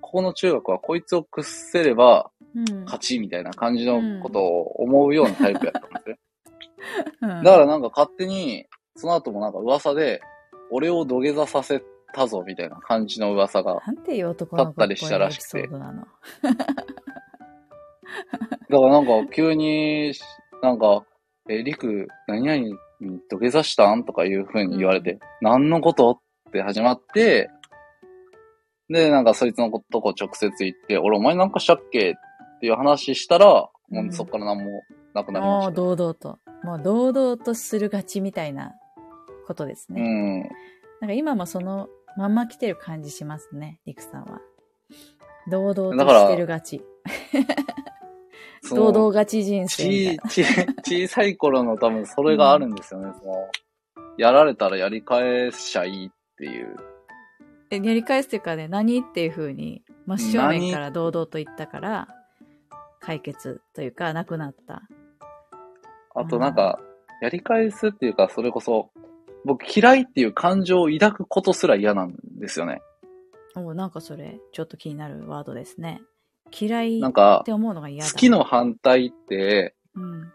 [0.00, 6.18] ここの中学はこいつを屈せればうん勝ちみたいな感じのことを思うようなタイプやったんですね。
[7.22, 8.66] うんだからなんか勝手に、
[8.96, 10.20] その後もなんか噂で、
[10.70, 11.82] 俺を土下座させ
[12.12, 13.82] たぞみたいな感じの噂が。
[13.86, 15.66] なんていう男のったりしたらしくて。
[15.66, 15.84] だか
[18.68, 20.12] らなんか急に、
[20.62, 21.04] なんか、
[21.48, 22.74] え、りく、何々に
[23.28, 24.04] 土下座したん？
[24.04, 26.20] とかいう風に言われて、何のこと？
[26.48, 27.50] って始まって、
[28.88, 32.10] で、なんかそいつのとこ直接行って、俺お前なんかしたっけ？
[32.10, 34.82] っていう話したら、もうんうそっから何も
[35.14, 35.72] なくなりました。
[35.72, 36.38] 堂々と。
[36.62, 38.72] もう堂々とするがちみたいな
[39.46, 40.02] ことですうね。
[40.02, 40.40] ん。
[41.00, 44.40] なんか今もそのまんま来てる感じしますね、リクさんは。
[45.50, 46.82] 堂々としてるがち。
[48.70, 50.16] 堂々がち人生
[50.82, 53.12] 小さい頃の多分それがあるんですよね。
[53.20, 53.34] その、
[54.16, 56.76] やられたらやり返しちゃいいっていう。
[57.70, 62.08] やり返すというかね、何っていう風に真正面から堂々と言ったから、
[63.00, 64.82] 解決というか、なくなった。
[66.14, 66.80] あとなんか、
[67.20, 68.90] やり返すっていうか、それこそ、
[69.44, 72.80] 僕嫌いっていう感情を抱くことすら嫌なんですよね。
[73.56, 76.02] おなんかそれ、ちょっと気になるワードですね。
[76.58, 78.10] 嫌いっなんかて、思うのが嫌だ。
[78.10, 80.32] 好きの反対って、うん。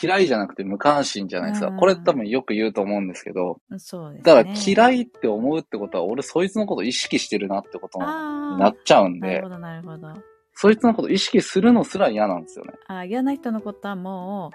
[0.00, 1.68] 嫌いじゃなくて無関心じゃないですか。
[1.68, 4.22] うんこれ多分よく言うと思うんですけど、そうですね。
[4.24, 10.08] だから嫌いって思うってことは、俺そいつのこと意識してるなってことにあなっちゃうんでなるほ、ど、なるほど。
[10.52, 12.72] そいつのこと意識するのすら嫌なんですよね。
[12.88, 14.50] あ嫌な人のことはも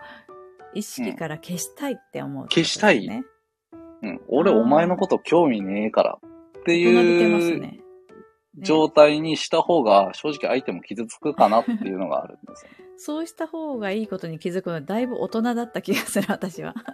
[0.74, 3.24] う、意識から消したいって思う、消したいね。
[4.03, 4.22] うん。
[4.28, 6.18] 俺お前のこと興味ねえから
[6.59, 7.80] っていうね。
[8.56, 12.78] ね状態にした方が正直相手も傷つくかなっていうのがあるんですよね。
[12.97, 16.76] そうした方がいいことに気づくのはだいぶ大人だった気がする、私は。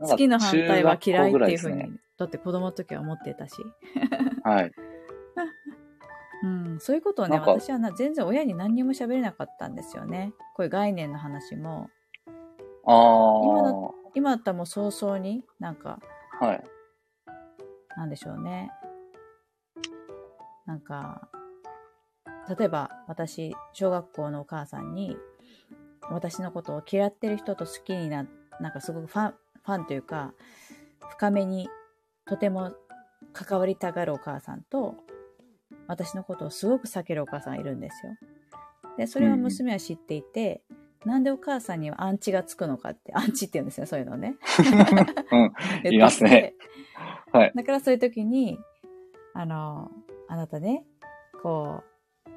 [0.00, 3.56] 好きの反対は嫌いっていうふうに、ねだって子供の時は思ってたし。
[4.42, 4.72] はい。
[6.42, 10.32] うん、そういうことをね、私はな全然親に何にも喋れなかったんですよね。
[10.54, 11.90] こういう概念の話も。
[12.86, 13.94] ああ。
[14.14, 15.98] 今だったらもう早々になんか、
[16.40, 16.64] はい。
[17.96, 18.70] なんでしょうね。
[20.66, 21.28] なんか、
[22.58, 25.16] 例えば私、小学校のお母さんに、
[26.10, 28.26] 私のことを嫌ってる人と好きにな、
[28.60, 30.32] なんかすごくファン、ファンというか、
[31.10, 31.68] 深めに
[32.26, 32.72] とても
[33.32, 34.96] 関わりたがるお母さんと、
[35.88, 38.12] 私のことをすごく避けるお母さんがいるんですよ。
[38.96, 40.62] で、それは娘は知っていて、
[41.04, 44.36] なんでお母さんにはアンチがつくのかって、アンチって言うんですね、そういうのね。
[45.30, 45.52] うん。
[45.84, 46.54] 言いますね。
[47.32, 47.52] はい。
[47.54, 48.58] だからそういう時に、
[49.34, 49.90] あの、
[50.28, 50.84] あなたね、
[51.42, 52.30] こう、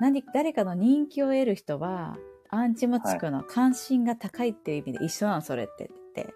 [0.00, 2.16] 何、誰かの人気を得る人は、
[2.48, 6.34] アンチもつくの、関心が高いっていう意味で一緒なの、それって言って。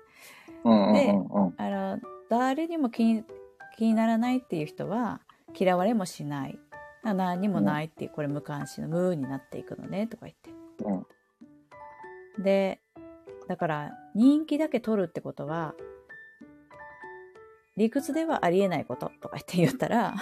[0.65, 1.55] うんうんうんうん。
[1.59, 1.99] あの、
[2.31, 3.25] 誰にも気に、
[3.77, 5.21] 気にならないっていう人は、
[5.59, 6.59] 嫌われもしない。
[7.03, 10.51] あ何にもないっていう、これ無関心の無になっていくのね、とか言って。
[10.85, 12.43] うん。
[12.43, 12.81] で、
[13.49, 15.75] だから、人気だけ取るってことは、
[17.77, 20.15] 理屈ではありえないこととか言って言ったら、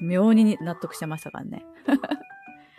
[0.00, 1.64] 妙に納得してましたからね。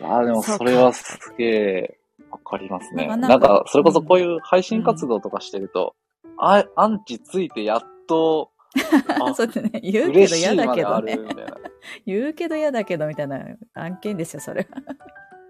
[0.02, 1.98] ああ、でもそれはすげえ
[2.30, 3.06] わかりますね。
[3.06, 5.94] なんか、それこそこういう配信活動とかしてると、
[6.36, 8.50] あ、アンチついてやっと、
[9.22, 11.18] あそうってね、言うけど嫌だけどね。
[12.06, 13.40] 言うけど嫌だけどみたいな
[13.74, 14.82] 案件ですよ、それは。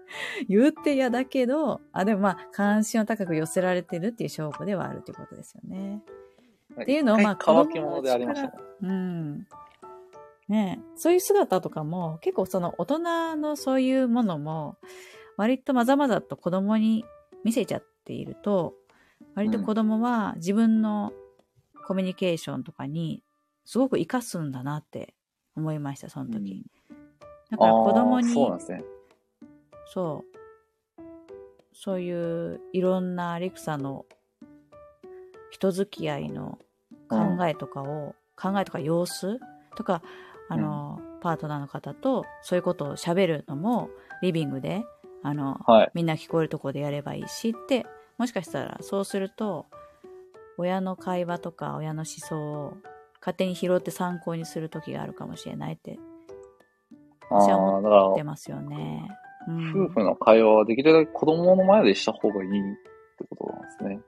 [0.47, 6.01] 言って嫌だけど、あ、でもまあ、関心を高く寄せられてるっていう証拠ではあるということですよね。
[6.81, 8.53] っていうのをまあ乾き物でありましたね。
[8.81, 9.47] うん。
[10.47, 14.77] ねえそういう姿とかも、結構その大人のそういうものも、
[15.37, 17.03] 割とまざまざと子供に
[17.43, 18.75] 見せちゃっていると、
[19.33, 21.13] 割と子供は自分の
[21.87, 23.23] コミュニケーションとかに
[23.63, 25.13] すごく活かすんだなって
[25.55, 26.65] 思いました、その時。
[27.49, 28.83] だから子供に、そうね。
[29.87, 30.35] そう。
[31.73, 34.05] そういういろんなリクさんの
[35.51, 36.57] 人付き合いの
[37.09, 39.39] 考えとかを、考えとか様子
[39.75, 40.01] とか、
[40.49, 43.89] あの、パートナーの方とそういうことを喋るのも
[44.21, 44.83] リビングで、
[45.23, 45.91] あの、はい。
[45.93, 47.85] みんな聞こえるとこでやればいいしって、
[48.17, 49.65] もしかしたらそうすると、
[50.57, 52.77] 親の会話とか親の思想を
[53.19, 55.99] 勝手に拾って参考にする時があるかもしれないって
[57.29, 59.09] あ私は思って、ますよね。
[59.47, 62.75] うん夫婦の会話はできるだけ子供の前でした方がいいっ
[63.17, 63.99] てことなんですね。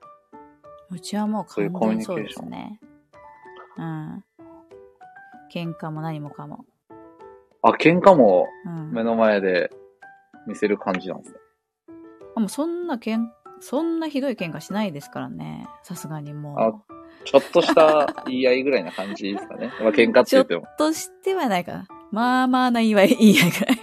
[0.90, 2.80] うちはもう完全にそうですね。
[3.78, 4.24] うん。
[5.54, 6.66] 喧嘩も何もかも。
[7.62, 8.92] あ、喧嘩もうん。
[8.92, 9.70] 目の前で
[10.48, 11.38] 見せる感じなんですね。
[12.36, 15.68] あもうそんなけん、そんなひどい喧嘩しないですからね。
[15.84, 16.82] さすがにもあう。
[17.26, 19.72] ちょっとした言い合いぐらいな感じですかね。
[19.82, 20.66] まあ喧嘩って言っても。
[20.78, 21.88] としてはないかな。
[22.12, 23.78] まあまあな言い合い、 言い合いぐらい。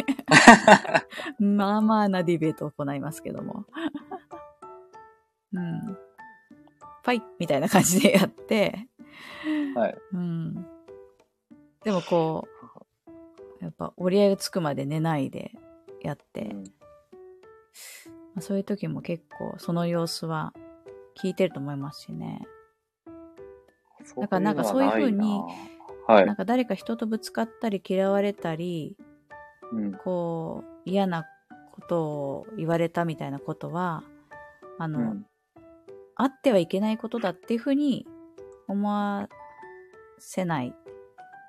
[1.38, 3.66] まあまあなディベートを行いますけども。
[5.52, 5.80] うん。
[7.04, 8.88] ファイみたいな感じでやって、
[9.74, 9.98] はい。
[10.12, 10.66] うん。
[11.82, 12.48] でもこ
[13.60, 15.52] う、やっぱ折り合いがつくまで寝ないで
[16.02, 16.70] やって、うんま
[18.38, 20.52] あ、そういう時も結構その様子は
[21.22, 22.46] 聞いてると思いますしね。
[24.20, 25.56] だからなんかそういう風にそういうのはない
[26.06, 26.36] なはいなん。
[26.36, 28.96] か誰か人とぶつかったり嫌われたり、
[29.72, 29.92] うん。
[29.94, 31.24] こう嫌な
[31.72, 34.02] ことを言われたみたいなことは、
[34.78, 35.26] あの、うん
[36.16, 38.06] あってはいけないことだっていうふうに
[38.68, 39.28] 思わ
[40.18, 40.74] せない。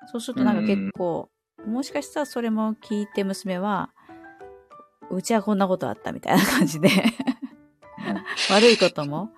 [0.06, 1.30] そうするとなんか結構、
[1.66, 3.90] もしかしたらそれも聞いて娘は、
[5.10, 6.88] うちはこんなことあったみたいな感じで、
[8.50, 9.30] 悪いことも、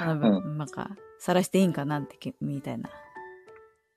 [0.00, 2.90] あの、うなんか、晒していいんかなってき、みたいな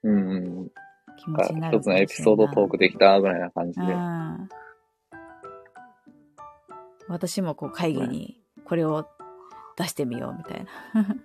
[0.03, 0.71] うんうん。
[1.17, 3.85] 気持ちになる一つのエピソードトークできたぐらいな感じで。
[3.93, 4.49] うん
[7.07, 9.05] 私もこう会議にこれを
[9.77, 11.15] 出してみようみたいな。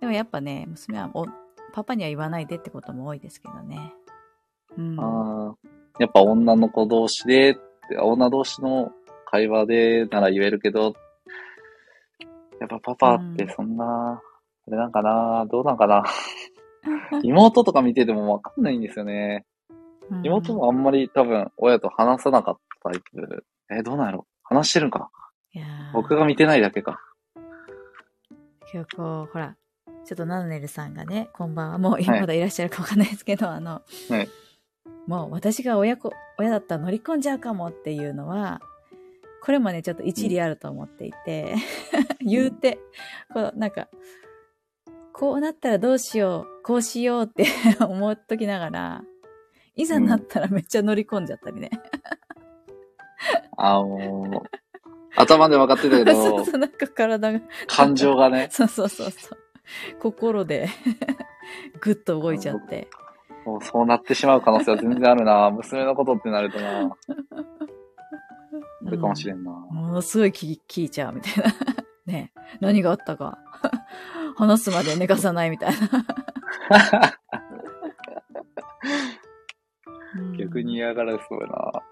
[0.00, 1.26] でもやっぱね、娘はお
[1.72, 3.94] パパには言わないでってことも多いですけどね。
[4.76, 5.00] うん。
[5.00, 5.54] ああ。
[5.98, 7.54] やっぱ女の子同士でっ
[7.88, 8.92] て、女同士の
[9.26, 10.94] 会話でなら言えるけど、
[12.60, 14.20] やっぱパパってそんな、
[14.66, 16.04] あれなんかな、どうなんかな。
[17.22, 19.44] 妹とか見ててもわかんないんですよね。
[20.10, 23.44] うん妹もあんまり多分親と話さなかったタイプ。
[23.70, 24.26] え、どうなんやろ？
[24.42, 25.10] 話してるんか
[25.52, 26.98] いやー僕が見てないだけか。
[28.72, 29.54] 今日こう、ほら、
[30.08, 31.76] ちょっとナナネルさんがね、こんばんは。
[31.76, 34.28] もう今はいまだいらっしゃるかわかんないですけど、あの、はい
[35.06, 38.62] もう私が親子、親だったら乗り込んじゃうかもっていうのは、
[39.42, 41.54] これもね、ちょっと一理あると思っていて、
[42.20, 42.78] 言うて、
[43.34, 43.88] こう、なんか、
[45.12, 47.44] こうなったらどうしよう、こうしようって
[47.84, 49.02] 思っときながら、
[49.74, 51.70] いざなったらめっちゃ乗り込んじゃったりね。
[53.58, 54.58] あのー
[55.18, 59.38] 頭で分かってたけど、 そうそう、なんか体が、感情がね、 そうそうそうそう。
[60.00, 60.68] 心で
[61.80, 62.88] ぐっと動いちゃって。
[63.44, 65.50] もうそうなってしまう可能性は全然あるな。
[65.56, 66.96] 娘のことってなるとな。
[68.86, 69.50] あるかもしれんな。
[69.50, 71.52] もものすごい聞聞いちゃうみたいな。
[72.06, 73.38] ね何があったか。
[74.36, 75.78] 話すまで寝かさないみたいな。
[80.16, 80.74] うん逆に。
[80.74, 81.82] 嫌がられそうやな。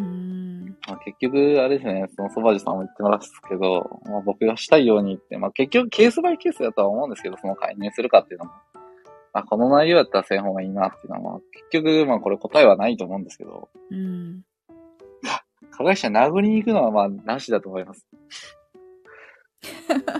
[0.00, 0.76] うん。
[0.88, 8.52] まあ、結局、あれですね、そのそばじさんも言ってますけど、まあ、僕がしたいようにって、まあ、結局ケースバイケースだとは思うんですけど、その介入するかっていうのも。
[9.32, 14.42] まあ、この内容だったらせん方がいいなっていうのは、まあ、結局、まあ、これ答えはないと思うんですけど、うん。
[15.70, 18.06] 加害者殴りに行くのは、まあ、なしだと思います。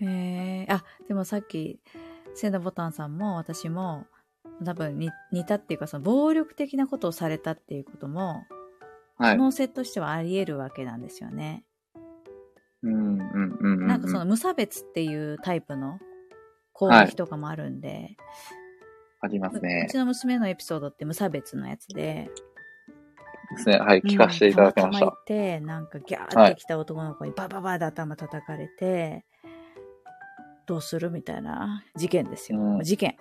[0.00, 0.72] へえ。
[0.72, 1.80] あ、でもさっき、
[2.34, 4.06] センダボタンさんも私も、
[4.64, 8.44] 多分に似たっていうか、その暴力的なことをされたっていうことも、
[9.18, 9.36] はい。
[9.36, 11.64] 可能性としてはあり得るわけなんですよね。
[12.82, 13.86] うん、うん、うんうん。
[13.86, 15.98] なんかその無差別っていうタイプの
[16.72, 18.16] 攻撃とかもあるんで、
[19.20, 19.90] ありますねう。
[19.90, 22.30] ちの娘のエピソードって無差別のやつで、
[23.50, 23.78] ですね。
[23.78, 29.24] はい、聞かせていただきましたうんて、なんかギャーって来た男の子にバババで頭叩かれて、
[30.66, 32.58] どうするみたいな事件ですよ。
[32.60, 33.16] うん事件。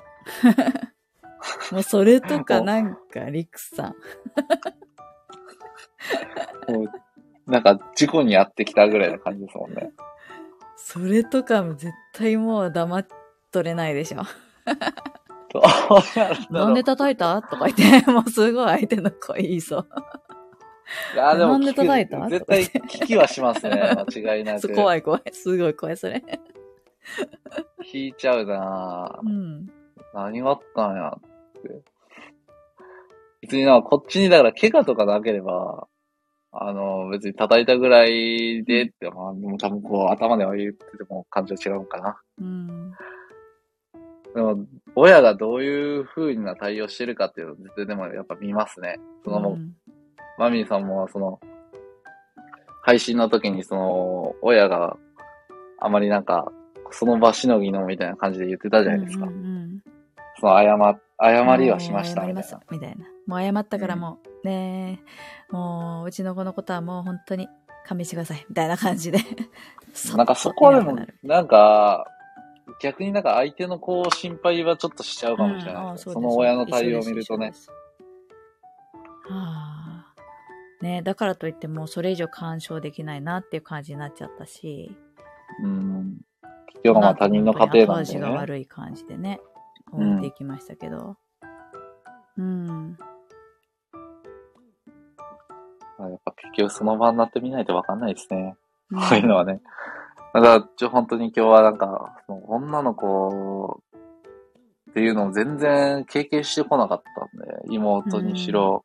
[1.71, 3.95] もうそれとかなんか、リクさん。
[6.71, 9.91] もうなんか、事故に遭ってきたぐらいな感じですもんね。
[10.77, 13.07] それとかも絶対もう黙っ
[13.51, 14.23] とれないでしょ。
[16.49, 17.41] なんで叩いた？
[17.41, 19.87] とか言って、 もうすごい相手の声言いそう。
[21.13, 22.27] いや、でもなんで叩いた？
[22.29, 23.71] 絶対聞きはしますね。
[24.13, 24.67] 間違いなく。
[24.73, 25.21] 怖い怖い。
[25.31, 26.23] すごい怖い、それ。
[27.91, 29.69] 聞いちゃうなぁうん。
[30.13, 31.19] 何があったんやっ
[31.67, 31.81] て。
[33.41, 35.87] 別にな、こっちにだから怪我とかなければ、
[36.51, 42.17] あの、別に叩いたぐらいでって、まあ、でも多分こう頭では言ってても感情違うのかな。
[42.39, 42.91] うん。
[44.33, 48.99] でも、親がどういう風な対応してるかっていうのを絶対でもやっぱ見ますね。
[49.23, 49.75] そのうん
[50.37, 51.39] マミーさんもその、
[52.81, 54.97] 配信の時にその、親が
[55.79, 56.51] あまりなんか、
[56.91, 59.25] その場しのぎのみたいな感じで言ってたじゃないですか。
[59.25, 59.94] うんうんうん
[60.45, 62.59] その謝、謝りはしましたみたいな。
[62.69, 63.05] みたいな。
[63.25, 64.99] もう謝ったからもう、ね
[65.49, 67.49] え、もう、うちの子のことはもう本当に
[67.87, 68.45] 勘弁してください。
[68.47, 69.19] みたいな感じで。
[70.15, 72.05] なんかそこはでもいなんか、
[72.81, 75.83] 逆になんか相手のこう心配はちょっとしちゃうかもしれない。
[75.83, 77.47] うんあその親の対応を見るとね。。
[77.47, 77.53] は
[79.31, 80.05] あ。
[80.81, 84.95] ねだからといってもうそれ以上干渉できないなっていう感じになっちゃったし。
[85.63, 86.17] うん。
[86.67, 88.35] 結局はまあ他人の家庭なんで後味がね。
[88.35, 89.39] 悪い感じでね、
[89.97, 91.15] うん終わっていきましたけど。
[92.37, 92.97] うん。
[95.99, 98.55] やっぱ結局その場になってみないとわかんないですね。
[98.91, 99.61] うんこういうのはね。
[100.33, 103.81] だから、ちょ、本当に今日はなんか、その女の子
[104.91, 108.83] っていうのを全然経験してこなかったんで、妹にしろ、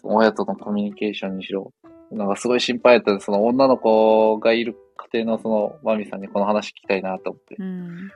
[0.00, 1.72] その親とのコミュニケーションにしろ、
[2.10, 4.76] なんかすごい心配やったんで、その女の子がいる
[5.12, 8.10] 家庭のそのマミさんにこの話聞きたいなと思って、うん。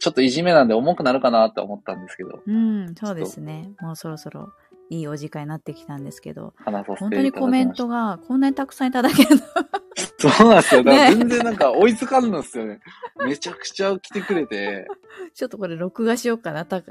[0.00, 3.70] ちょっといじめなんで重くなるかなって思ったんですけど、うん、そうですね。
[3.80, 4.52] もうそろそろ
[4.90, 7.72] いいお時間になってきたんですけど、本て当にコメン。
[7.72, 9.42] トがこんなにたくさんいただけるの。
[10.18, 10.82] そうなんですよ。
[10.82, 12.80] だからね全然なんか追いつかんのですよね。
[13.26, 14.86] めちゃくちゃ来てくれて、
[15.34, 16.64] ちょっとこれ録画しようかな。
[16.64, 16.82] た、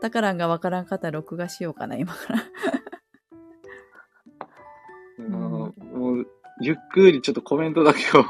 [0.00, 2.42] たからんがわからんかったら録画しようかな、今から。
[5.18, 5.72] うんも
[6.14, 6.26] う、
[6.60, 8.22] ゆっくりちょっとコメントだけを、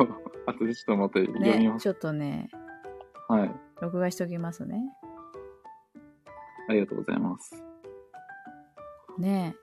[0.46, 1.58] 後でちょっとまた読みま、す。
[1.58, 2.50] ねちょっとね、
[3.28, 3.54] はい。
[3.80, 4.82] 録画しときますね。
[6.68, 7.62] ありがとうございます。
[9.18, 9.54] ね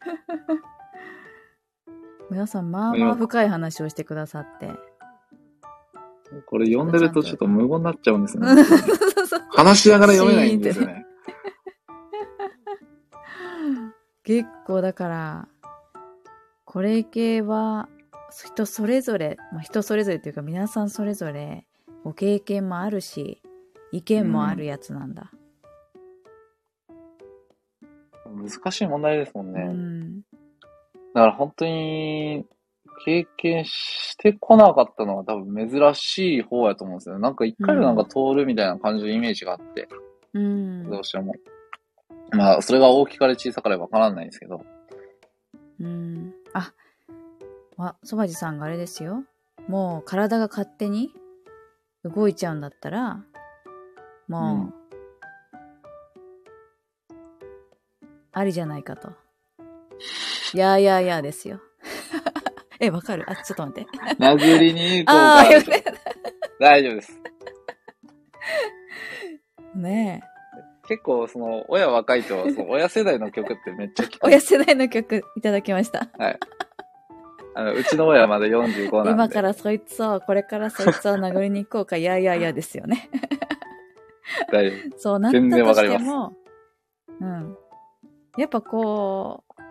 [2.30, 4.72] 皆さん、まあまあ深い話をしてくださって。
[6.46, 8.46] これ読んでるとちょっと無言になっちゃうんですね
[9.50, 11.04] 話しながら読めないんですよね。
[14.22, 15.48] 結構だから、
[16.64, 17.88] これ系は
[18.30, 21.66] 人それぞれ、まあ、人それぞれというか皆さんそれぞれ
[22.04, 23.42] ご経験もあるし、
[23.92, 25.30] 意見もあるやつなんだ。
[28.26, 29.64] 難しい問題ですもんうね。
[29.64, 30.20] ん。
[30.20, 30.24] だ
[31.14, 32.44] から本当に、
[33.04, 37.22] 経験してこなかったのは多分珍しい方やと思うんですよね。
[37.22, 39.88] なんか一回でなんか通るみたいな感じのイメージがあって、
[40.34, 40.90] うん。
[40.90, 41.34] どうしても。
[42.32, 44.62] まあ、それが大きかれ小さかれわからないんですけど。
[45.80, 46.32] うん。
[46.52, 46.72] あ、
[47.86, 49.24] あ、そばじさんがあれですよ。
[49.68, 51.10] もう体が勝手に
[52.04, 53.22] 動いちゃうんだったら、
[54.28, 54.74] もう、
[58.32, 59.10] ありじゃないかと。
[60.54, 61.60] いやいやいやですよ。
[62.80, 63.24] え、わかる？
[63.28, 63.90] あ、ちょっと待って。
[64.18, 65.84] 殴りに行こう ああ、かよくね。
[66.58, 67.20] 大丈夫です。
[69.74, 70.22] ね
[70.88, 74.24] 結構、その、親若いと、その親世代の曲ってめっちゃ聞く。
[74.26, 76.08] 親世代の曲いただきました。
[76.18, 76.38] はい。
[77.60, 79.10] あの、うちの親はまだ45なんで。
[79.12, 83.10] 今からそいつを、これからそいつを殴りに行こうか、いやいやいやですよね。
[84.50, 84.98] 大丈夫。
[84.98, 86.32] そうなった全然わとかりますしても、
[87.20, 87.56] うん。
[88.38, 89.62] やっぱこう、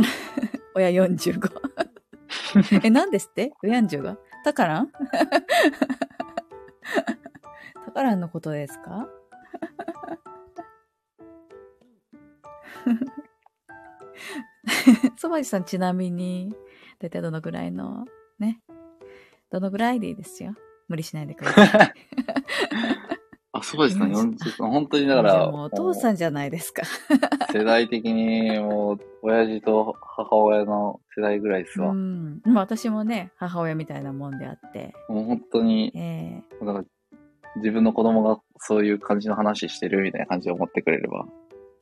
[0.76, 1.50] 親45。
[2.84, 3.52] え、何ですって？
[3.64, 4.16] 親 45?
[4.44, 4.92] タカラン
[7.84, 9.08] タカランのことですか？
[15.16, 16.54] そばじさんちなみに、
[16.98, 18.04] だいたいどのぐらいの、
[18.38, 18.60] ね。
[19.50, 20.54] どのぐらいでいいですよ。
[20.88, 21.94] 無理しないでください。
[23.52, 26.82] あ、そうですね、うん40本当にだから、あもうお父さんじゃないですか。
[27.52, 31.90] 世代的に、もう、親父と母親の世代ぐらいですわ。
[31.90, 32.40] うん。
[32.44, 36.90] まあ私もね、母親みたいなもんであって、もう本当に、ええなんか、
[37.56, 41.26] 自分の子供がそういう感じの話してるみたいな感じで思ってくれれば。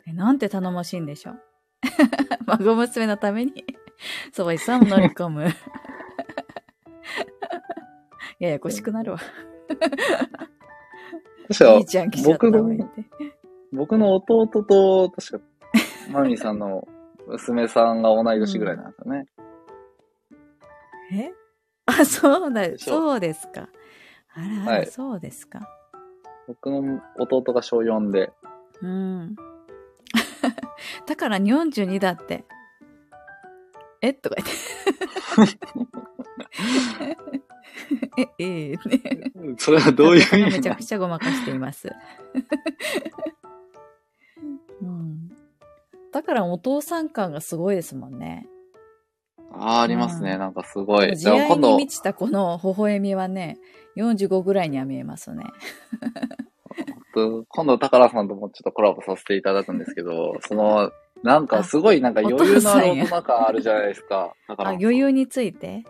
[0.06, 1.40] えなんて頼もしいんでしょう。
[2.46, 3.64] 孫娘のために、
[4.32, 5.46] そばいさんも乗り込む。
[8.38, 9.18] ややこしくなるわ。
[11.48, 12.78] 確かいいちゃん来ちゃった僕。
[13.72, 15.44] 僕の弟と、確か、
[16.10, 16.86] マミーさんの
[17.26, 19.26] 娘さんが同い年ぐらいなんですよね。
[21.12, 21.32] え？
[21.86, 23.68] あ、そうだ、そうですか。
[24.34, 25.68] あらあら、はいそうですか。
[26.46, 28.32] 僕の弟が小4で。
[28.82, 29.36] うん。
[31.06, 32.44] だから42だって。
[34.00, 34.12] え？
[34.12, 35.58] とか言って。
[38.38, 38.72] え、え？
[38.72, 38.78] えね。
[39.58, 41.90] それはどういう意め味なちゃくちゃごまかしています。
[44.82, 45.28] うん。
[46.12, 48.46] だからお父さん感がすごいですもんね。
[49.52, 50.32] ああ、ありますね。
[50.32, 51.08] うんなんかすごい。
[51.16, 53.58] 慈じゃあ今度愛に、満ちたこの微笑みはね、
[53.96, 55.44] 45ぐらいには見えますね。
[57.48, 60.90] 今度、宝さんともちょっとコラボさせていただくんですけど、 その、
[61.22, 64.34] なんかすごいなんか余裕のある大人感あるじゃないですか。
[64.48, 65.84] だかあ、ら、余裕について？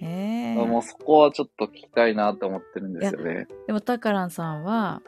[0.00, 0.54] へえ。
[0.54, 3.46] もうそこはちょっと聞きたいなって思ってるんですよね。
[3.66, 5.00] でも、タカランさんは、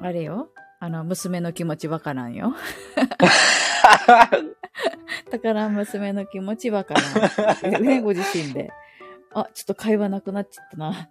[0.00, 0.50] あれよ？
[0.78, 2.54] あの、娘の気持ちわからんよ。
[5.30, 7.74] タカラン娘の気持ちわからん。
[7.74, 8.70] えね、 ご自身で。
[9.34, 11.08] あ、ちょっと会話なくなっちゃったな。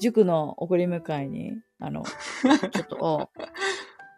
[0.00, 1.52] 塾の送り迎えに、
[1.86, 3.42] あの、ちょっと、あ、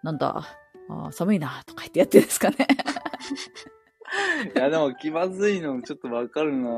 [0.03, 0.47] なんだ、
[0.89, 2.57] あ寒いな、とか言ってやってるんですかね。
[4.55, 6.71] いや、でも気まずいのちょっとわかるな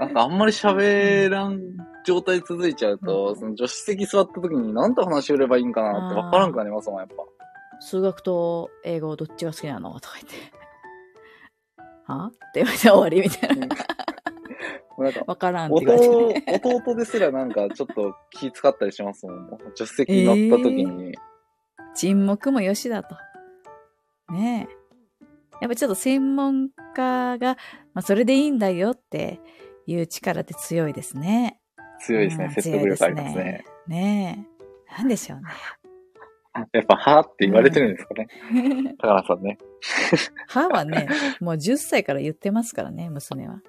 [0.00, 1.60] なんかあんまり喋らん
[2.04, 7.14] 状態続いちゃうと、うんその助手席座った時に何と話し売ればいいんかなってわからんくなりますもん、やっぱ。
[7.80, 10.56] 数学と英語どっちが好きなのとか言って。
[12.06, 13.68] はって言われて終わりみたいな。
[14.98, 16.60] なんか、わからんって言われて、ね。
[16.62, 19.50] 弟、弟ですらなんかちょっと気使ったりしますもん。
[19.74, 21.14] 助手席に乗った時に。
[21.94, 23.16] 沈黙もよしだと。
[24.32, 24.76] ねえ。
[25.60, 27.56] やっぱちょっと専門家が、
[27.94, 29.40] まあそれでいいんだよって
[29.86, 31.60] いう力って強いですね。
[32.00, 32.44] 強いですね。
[32.44, 33.64] うん説得力ありますね。。
[33.86, 34.46] ね
[34.90, 34.96] え。
[34.98, 35.44] なんでしょうね。
[36.72, 38.28] やっぱ、はって言われてるんですかね。
[38.98, 39.58] 高原さんね。
[40.48, 41.08] 歯はね、
[41.40, 43.60] もう10歳から言ってますからね、娘は。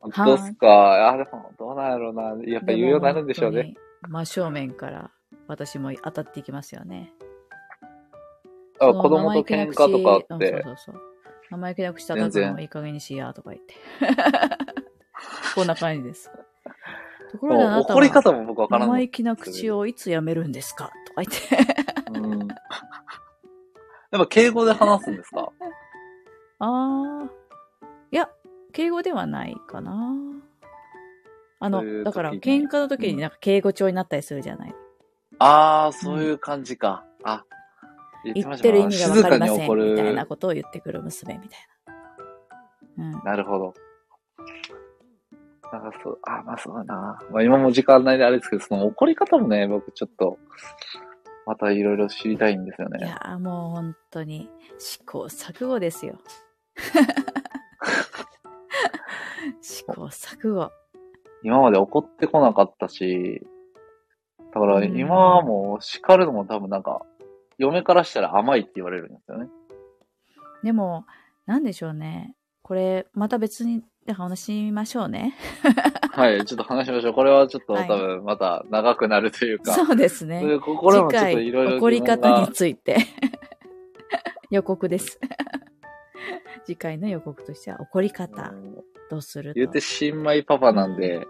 [0.00, 1.08] はどうっすか？
[1.12, 2.22] あ、でも、どうなんやろうな。
[2.44, 3.74] やっぱ言うようになるんでしょうね。
[4.08, 5.10] 真正面から
[5.48, 7.12] 私も当たっていきますよね。
[8.78, 11.00] あ子供と喧嘩とかあってうん、そうそうそう。
[11.50, 13.74] 生意気な口叩くのもいい加減にしや、とか言って。
[15.54, 16.30] こんな感じです。
[17.32, 22.18] ところであなた怒りは、方も僕わからんの生意気な口をいつやめるんですかとか言って。
[22.20, 22.48] うん。
[24.12, 25.50] やっぱ敬語で話すんですか？
[26.60, 27.28] あー。
[28.76, 30.12] 敬語ではないかな。
[31.60, 34.74] あのそういう、時にだから、喧嘩の時になんか敬語調になったりするじゃない。
[35.38, 37.02] ああ、そういう感じか。
[37.24, 37.42] あ、
[38.22, 39.78] 言言ってたる意味がわかりません。
[39.78, 41.58] みたいなことを言ってくる娘みたい
[42.98, 43.04] な。
[43.14, 43.24] うん。
[43.24, 43.74] なるほど。
[45.72, 47.18] なんかそう、あ、まあそうだな。
[47.30, 50.36] まあ今も時間ないであれですけど、その怒り方もね、僕ちょっと、
[51.46, 52.98] またいろいろ知りたいんですよね。
[53.02, 56.18] いやーもう本当に試行錯誤ですよ。
[59.60, 60.70] 試行錯誤。
[61.42, 63.46] 今まで怒ってこなかったし、
[64.52, 67.02] だからうん今はもう叱るのも多分なんか、
[67.58, 69.48] 嫁からしたら甘いって言われるんですよね。
[70.62, 71.04] でも、
[71.46, 72.34] なんでしょうね。
[72.62, 75.34] これ、また別にで話しましょうね。
[76.12, 77.12] はい、ちょっと話しましょう。
[77.12, 79.72] これはちょっとはい多分また長くなるというか。
[79.72, 80.44] そうですね。
[80.46, 82.96] でここれも次ちょっといろい回、ろ怒り方に疑ついて
[84.50, 85.20] 予告です。
[86.64, 88.52] 次回の予告としては、怒り方、
[89.10, 91.26] どうすると言うて新米パパなんで、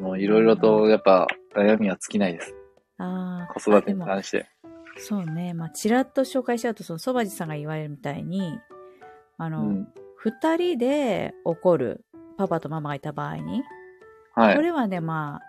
[0.00, 2.54] もういろいろとやっぱ悩みは尽きないです。
[2.98, 4.46] あー子育てに関して。
[4.96, 5.54] そうね。
[5.54, 8.58] まあ、ちらっと紹介しちゃうと、その、そばじさんが言われるみたいに、
[9.38, 9.88] あの、うん。
[10.16, 12.04] 二、人で怒る
[12.36, 13.62] パパとママがいた場合に、
[14.34, 14.56] はい。
[14.56, 15.40] これはね、ま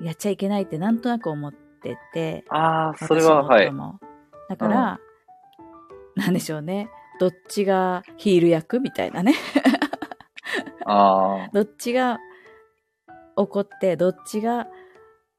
[0.00, 3.72] あ、やっちゃいけないってなんとなく思ってて、ああ、それは、はい
[4.48, 5.00] だから、
[6.14, 6.88] なんでしょうね。
[7.18, 9.34] どっちがヒール役みたいなね。
[10.86, 12.18] あどっちが
[13.36, 14.66] 怒って、どっちが、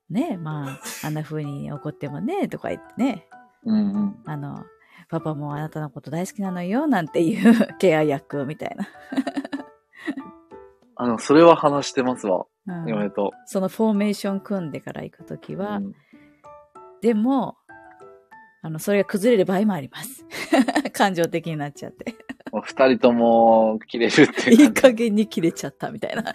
[0.10, 4.16] ね、まあ、 あんな風に怒ってもね、とか言ってね、あ、うんうん。
[4.26, 4.66] あの、
[5.10, 8.88] パパもあなたのこと大好きなのよ、なんていうケア役みたいな。
[10.96, 12.46] あの、それは話してますわ。
[12.68, 13.32] うん嫁と。
[13.46, 15.94] そのフォーメーション組んでから行くときは、うん
[17.02, 17.58] でも、
[18.62, 20.26] あの、それが崩れる場合もあります。
[20.94, 22.16] 感情的になっちゃって。
[22.62, 26.24] 二人とも切れるっていいうい加減に切れちゃったみたいな。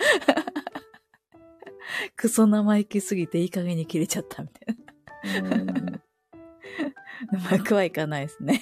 [2.16, 4.76] クソ生意気すぎていい加減に切れちゃったみたい
[5.42, 5.60] な。
[7.32, 8.60] う まくはいかないですね。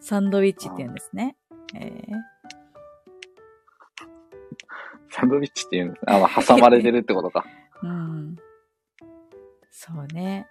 [0.00, 1.36] サンドイッチって言うんですね。
[1.74, 2.38] えー
[5.10, 6.14] サンドイッチっていうんですね。
[6.14, 7.44] あ、まあ、挟まれてるってことか。
[7.82, 8.36] うん。
[9.70, 10.46] そうね。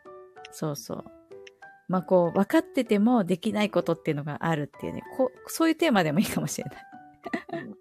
[0.52, 1.06] そうそう。
[1.88, 5.04] まあこう、分かっててもできないことっていうのがあるっていうね。
[5.18, 6.88] こうそういうテーマでもいいかもしれない。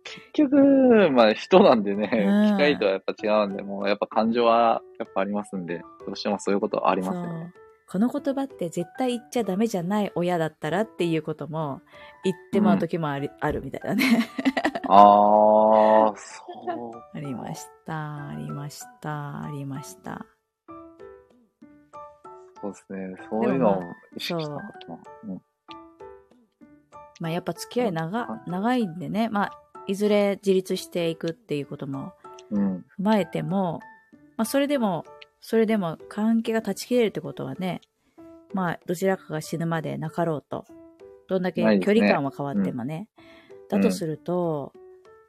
[0.05, 7.53] 結局、まあ人なんでね、うん機械とはやっぱ違うんで、もうやっぱ感情はやっぱありますんで、どうしてもそういうことはありますよね。
[7.89, 11.83] この言葉って絶対言っちゃダメじゃない親だったらっていうことも
[12.25, 14.29] 言ってもらう時もあり、あるみたいなね。
[14.89, 16.45] ああ、そ
[16.93, 17.01] う。
[17.17, 20.27] ありました、ありました、ありました。
[22.73, 23.27] そうですね。
[23.31, 23.83] そういうのを
[24.17, 24.99] 意識したかまったな。
[25.25, 25.43] うん
[27.19, 29.53] まあやっぱ付き合い長長いんでね、まあ
[29.87, 32.13] いずれ自立していくっていうことも
[32.51, 32.77] うん。
[32.79, 33.81] 踏まえても、
[34.37, 35.05] まあそれでも、
[35.41, 37.81] それでも関係が断ち切れるってことはね、
[38.53, 40.65] まあどちらかが死ぬまでなかろうと。
[41.29, 43.09] どんだけ距離感は変わってもね。
[43.69, 44.73] だとすると、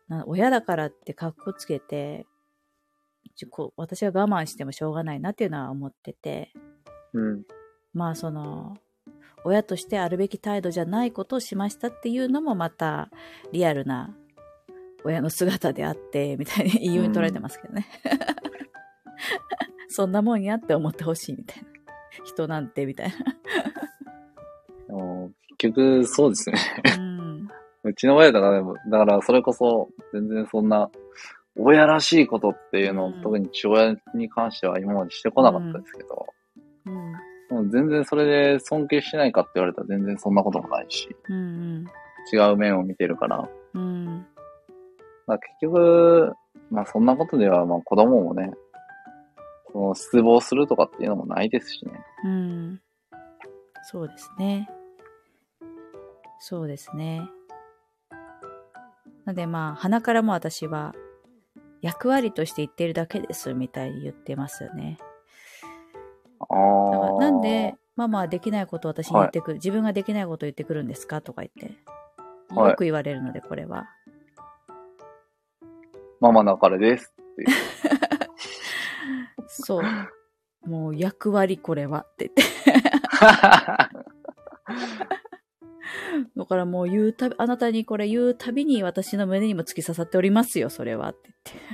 [0.07, 2.25] な親だからってカッコつけて、
[3.75, 6.53] 私は我慢してもしょうがないなっていうのは思ってて、
[7.13, 7.43] うん。
[7.93, 8.77] まあその、
[9.43, 13.09] 親としてあるべき態度じゃないことをしましたっていうのもまた
[13.53, 14.13] リアルな
[15.03, 17.87] 親の姿であって、みたいに言いように捉えてますけどね。
[19.89, 21.69] そんなもんやって思ってほしいみたいな。
[22.25, 23.11] 人なんて、みたい
[24.87, 26.57] でも結局、そうですね。
[26.83, 26.95] な。
[26.95, 27.47] うん。
[27.83, 30.89] うちの親だからでも、だからそれこそ、全然そんな、
[31.55, 36.27] 親らしいことっていうのを、うん特に父親に関しては今までしてこなかったですけど、
[36.87, 37.65] うん。
[37.65, 40.35] も全然それで尊敬してないかって言われたら全然そん。
[40.35, 41.85] なこともないし、うん。
[42.31, 44.25] 違う面を見てるから、うん。
[45.25, 46.33] まあ、結局、
[46.69, 47.05] まあそん。
[47.05, 48.51] なことではまあ子供もね、
[49.71, 51.91] その失望するとかっていうのもないですしね。
[52.25, 52.81] うん。
[53.83, 54.69] そうですね。
[56.39, 57.29] そうですね。
[59.25, 59.35] なん。
[59.35, 60.93] でまあ、鼻からも私は、
[61.81, 64.97] 役割として言ってるだけです、みたいに言ってますよね。
[66.39, 66.45] あ
[66.91, 67.19] だからあ。
[67.19, 71.65] なんで、ママはできないことを私に言ってくる、自分ができないことを言ってくるんですかとか言って。
[71.65, 73.89] はいよく言われるので、これは。
[76.19, 77.13] ママだからです。
[79.47, 79.83] そう。
[80.67, 82.43] もう役割これはって言って。
[86.35, 91.31] だからもう言うたび、あなたにこれ言うたびに私の胸にも突き刺さっておりますよ、それはって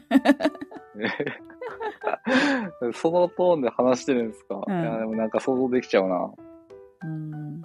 [0.10, 0.52] 言って。
[2.94, 6.34] そのトーンで話してるんですか、うんいや、でもなんか想像できちゃうな。
[7.04, 7.62] うん。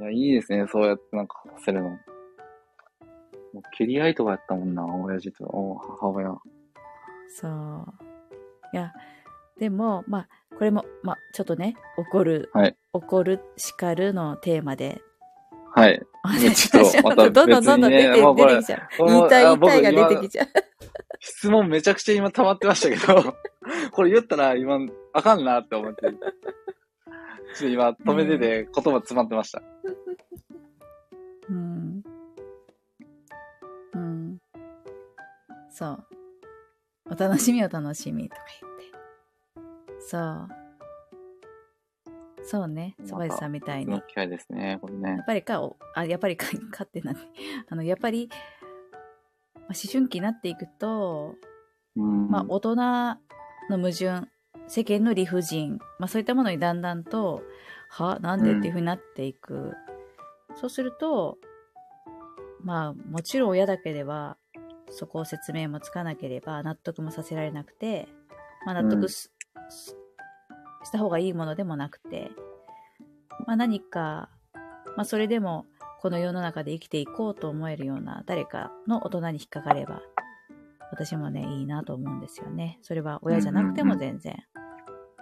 [0.00, 1.90] いや、いいですね、そうやってなんか話せるの。
[1.90, 1.98] も
[3.56, 6.34] う蹴り合いとかやったもんな、親父とお母親。
[7.28, 7.86] そう。
[8.72, 8.92] いや、
[9.58, 15.02] でも、まあ、これも、まあ、ちょっとね、怒る、はい怒る、叱るのテーマで、
[15.76, 16.00] はい。
[16.54, 18.16] ちょっとまたどんどんどんどん出て,、出
[18.56, 19.06] てきちゃう。
[19.06, 20.46] 言いたい言いたいが出てきちゃう。
[21.26, 23.36] 質問めちゃくちゃ今溜まってましたけど、
[23.90, 24.78] これ言ったら今、
[25.12, 26.02] あかんなって思って。
[26.06, 26.18] ちょっ
[27.58, 29.60] と今止めてて言葉詰まってました。
[31.48, 32.04] うん。
[33.94, 34.38] うん。
[35.68, 36.04] そう。
[37.10, 40.00] お楽しみお楽しみとか言って。
[40.00, 40.48] そう。
[42.44, 42.94] そうね。
[43.04, 43.86] そばじさんみたいに。
[43.86, 45.24] の機会ですね、これねやっ。
[45.26, 47.18] ぱりか、おあ、やっぱりか、かってなに。
[47.68, 48.55] あの、やっぱり、まあ、
[49.68, 51.34] 思春期になっていくと、
[51.96, 52.28] うん。
[52.28, 53.16] まあ、大人の
[53.70, 54.28] 矛盾、
[54.68, 57.42] 世間の理不尽、まあ、そういったものにだんだんと、
[57.88, 59.72] はなんでっていうふうになっていく。
[60.54, 61.38] そうすると、
[62.62, 64.36] まあ、もちろん親だけでは、
[64.88, 68.08] そこを説明もつかなければ、納得もさせられなくて、
[68.64, 69.32] まあ、納得す、
[69.68, 69.96] す
[70.86, 72.30] した方がいいものでもなくて、
[73.46, 74.30] まあ何か、
[74.96, 75.66] まあそれでも
[76.00, 80.02] この世の中で生きていこうと思えるような誰かの大人に引っかかれば、
[80.90, 82.78] 私もね、いいなと思うんですよね。
[82.82, 84.36] それは親じゃなくても全然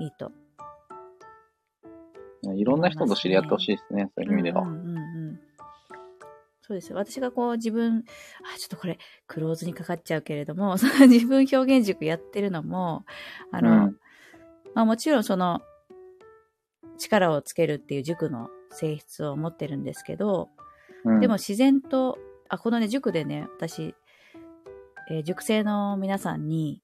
[0.01, 0.33] いいと。
[2.55, 4.63] いろんな人と知り合ってほしいですね、そういう意味では。
[4.63, 5.01] うんうんうんう
[5.33, 5.41] ん
[6.67, 6.97] そうですよ。
[6.97, 8.05] 私がこう自分、
[8.55, 13.05] あ、ちょっとこれ、クローズにかかっちゃうけれども、そ の自分表現塾やってるのも、
[13.53, 13.99] あの、うん
[14.75, 15.61] まあもちろんその、
[16.97, 20.49] 力をつけるっていう塾の性質を持ってるんですけど、
[21.05, 22.19] うんでも、自然と、
[22.49, 23.95] あ、このね、塾でね、私、
[25.11, 26.81] えー塾生の皆さんに、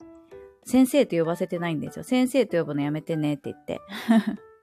[0.65, 2.05] 先生と呼ばせてないんですよ。
[2.05, 3.81] 先生と呼ぶのやめてねって言って。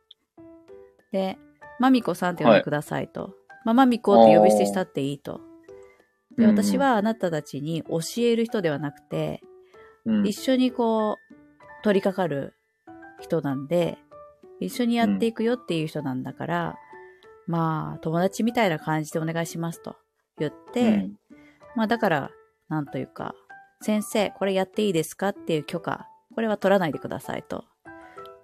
[1.11, 1.37] で、
[1.79, 3.35] まみこさんって呼んでくださいと。
[3.65, 5.41] まあ、まみこって呼び捨てしたっていいと。
[6.37, 9.41] で、うん私はあなたたちに教える人ではなくて、
[10.05, 12.53] うん一緒にこう、取り掛かる
[13.19, 13.97] 人なんで、
[14.59, 16.75] 一緒にやっていくよっていう人なんだから、
[17.47, 19.95] まあ、友達みたいな感じでお願いしますと
[20.37, 21.17] 言って、うん
[21.77, 22.31] まあだから、
[22.69, 23.35] なんというか、
[23.81, 27.65] 先生、これやっていいですかっていう許可、これは取らないでくださいと。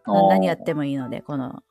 [0.05, 1.63] な何やってもいいので、この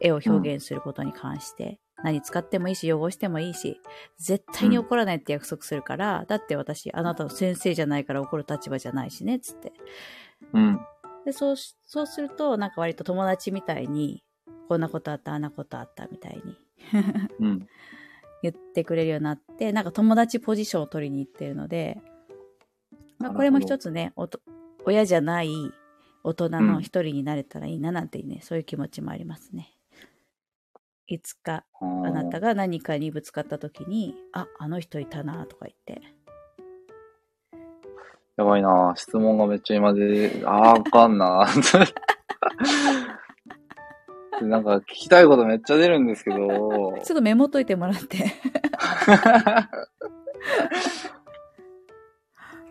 [0.00, 3.82] 絵を表現することに関して、何使ってもいいし、汚してもいいし、
[4.18, 9.74] 絶対に怒らないって約束するから、だって私、あなたの先生じゃないから怒る立場じゃないしね、つって。
[10.54, 10.80] うん。
[11.26, 14.24] で、そうし、そうすると、なんか割と友達みたいに、
[14.68, 16.56] こんなことあった、あんなことあった、みたいに
[17.40, 17.68] うん。
[18.42, 21.98] 言ってくれるようになって、なんか友達ポジションを取りに行ってるので、
[23.18, 24.40] まあ、これも一つね、おと
[24.84, 25.72] 親じゃない
[26.22, 29.72] 大人の一人になれたらいいななんてね、そういう気持ちもありますね。
[31.06, 36.02] いつかああなたが何かにぶつかった時に、あ、あの人いたなとか言って。
[38.36, 41.48] やばいな質問がめっちゃ今で、あー、あかんな
[44.42, 46.38] なんか聞きたいことめっちゃ出るんですけど、
[47.02, 48.18] ちょっとメモっといてもらって。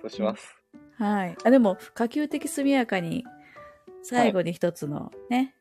[0.02, 0.56] そうします。
[0.98, 1.38] はい。
[1.44, 3.26] あ、でも、可及的速やかに、
[4.04, 5.54] 最後に一つのね、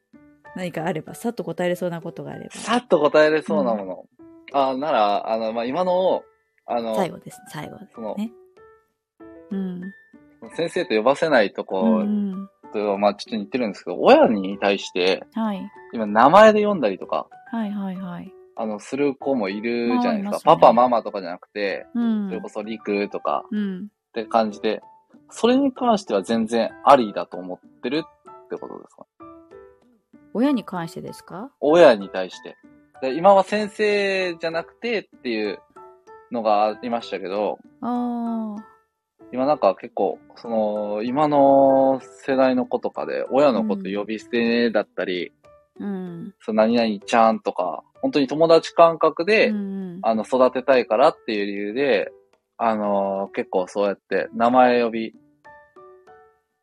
[0.55, 2.51] 何かあれば、さっと答えれそうなことがあれば。
[2.53, 4.07] さっと答えれそうなもの。
[4.53, 6.24] あなら、あの、まあ、今のを、
[6.65, 7.41] あの、最後です。
[7.49, 8.33] 最後ですその、ね。
[9.51, 9.83] うん。
[10.55, 12.51] 先生と呼ばせないとうこんうん。
[12.78, 15.70] と、まあ、ちょっと似てるんですけど、親に対して、はい。
[15.93, 18.32] 今名前で読んだりとか、はいはいはい。
[18.57, 20.39] あの、する子もいるじゃないですか。
[20.39, 22.28] すねパパ、ママとかじゃなくて、うん。
[22.28, 23.85] それこそリクとかうん。
[23.85, 24.82] って感じで、
[25.31, 29.07] それに関しては全然ありだと思ってるってことですか？
[30.35, 31.51] 親に関してですか？
[31.61, 32.57] 親に対して。
[33.03, 35.59] で今は先生じゃなくてっていう
[36.31, 38.76] のがありましたけど、ああ。
[39.32, 45.32] 今なんか結構、その、今の世代の子とかで、親のこと呼び捨てだったり、
[45.78, 46.35] うん。
[46.40, 49.61] その何々ちゃんとか、本当に友達感覚で、うんう
[49.97, 52.12] んあの、育てたいからっていう理由で、
[52.59, 55.15] あの結構そうやって名前呼び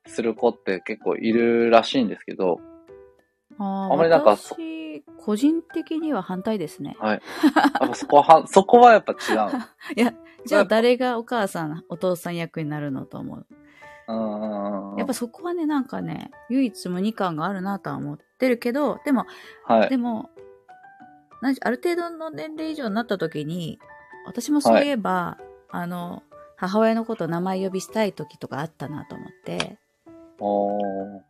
[0.07, 2.59] する子って結構いるらしいんですけど、
[3.59, 6.95] ああまりなんかそ私、個人的には反対ですね。
[6.99, 7.21] はい。
[7.79, 9.19] やっぱそこはは、そこはやっぱ違う。
[9.95, 10.13] いや、
[10.45, 13.45] じゃあ誰がお母さん、お父さん役になるのと思う。
[14.97, 19.25] やっぱそこはね、なんかね、唯一無二感があるなとは思ってるけど、でも、
[19.65, 19.89] はい。
[19.89, 20.29] でも、
[21.41, 23.79] 何ある程度の年齢以上になった時に、
[24.25, 25.37] 私もそういえば、
[25.69, 26.23] あの、
[26.57, 29.77] 母親のことを名前呼びしたい時とかあったなと思って、
[30.39, 31.21] おー。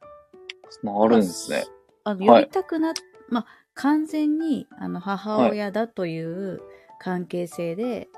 [0.70, 1.66] そんなあるんですね。
[2.04, 2.94] あの、はい呼びたくなっ、
[3.30, 3.46] まあ、
[3.76, 6.62] 完全に、あの、母親だという
[7.00, 8.10] 関係性で、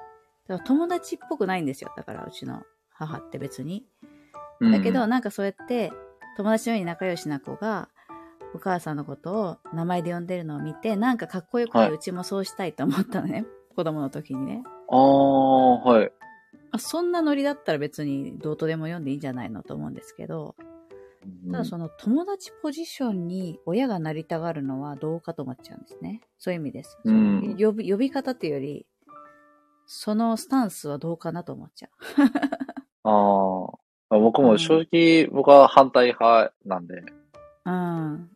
[0.47, 1.91] だから友達っぽくないんですよ。
[1.95, 3.85] だから、うちの母って別に。
[4.59, 5.91] うんだけど、、なんかそうやって、
[6.38, 7.89] 友達のように仲良しな子が、
[8.53, 13.45] お母さんのことを名前で呼んでるのを見て、なんかかっこよくて、はいうちもそうしたいと思ったのね。
[13.76, 14.63] 子供の時にね。
[14.89, 16.11] ああ、はい。
[16.72, 20.55] あそんなノリだったら別にどうとでも読んでいいんじゃないのと思うんですけど、
[21.51, 26.22] ただその友達ポジションに親がなりたがるのはどうかと思っちゃうんですね。
[26.38, 26.97] そういう意味です。
[27.03, 28.85] 呼び呼び方っていうより、
[29.87, 31.89] そのスタンスはどうかなと思っちゃ
[33.03, 33.85] ああ。
[34.09, 37.05] 僕も正直、僕は反対派なんで、う。
[37.65, 38.29] うん。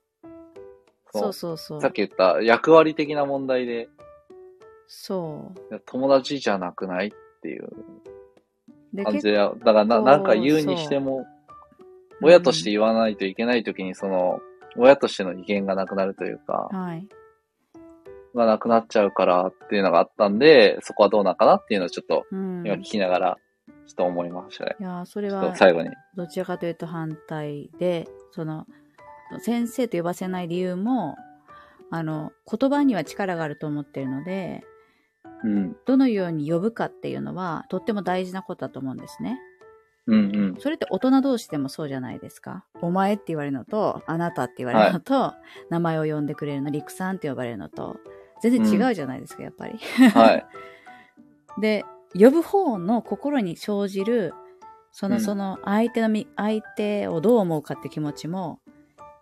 [1.12, 1.82] そうそうそう。
[1.82, 3.90] さっき言った役割的な問題で、
[4.88, 5.80] そう。
[5.86, 7.12] 友達じゃなくないっ
[7.42, 7.70] ていう
[8.94, 11.26] で感じで、だからな構なんか言うにしても、
[12.22, 14.42] 親として言わないといけないときに、その、
[14.76, 17.08] 親としての威厳がなくなるというか、はい。
[18.36, 22.64] がなくなっちゃうからっていうのがあったんで、そこはどうなんかなっていうのをちょっとうん。
[22.66, 23.38] 今聞きながら、
[23.68, 24.76] ちょっと思いましたね。
[24.80, 25.90] いやー、それちょっはと最後に。
[26.16, 28.68] どちらかというと反対で、その、
[29.40, 31.16] 先生と呼ばせない理由も、
[31.92, 34.64] あの、言葉には力があると思ってるので、
[35.44, 35.76] うん。
[35.86, 39.40] どのように呼ぶかっていうのは、とっても大事なことだと思うんですね。
[40.08, 40.56] うんうん。
[40.60, 42.66] それって大人同士でもそうじゃないですか。
[42.82, 45.34] お前って言われるのと、あなたって言われるのと、
[45.70, 47.98] 名前を呼んでくれるの、リクさんって呼ばれるのと、
[48.42, 49.78] 全然違うじゃないですか、やっぱり。
[49.78, 50.46] はい。
[51.62, 54.34] で、呼ぶ方の心に生じる、
[54.92, 58.60] その、うんその相手のみ、相手をどう思うかって気持ちも、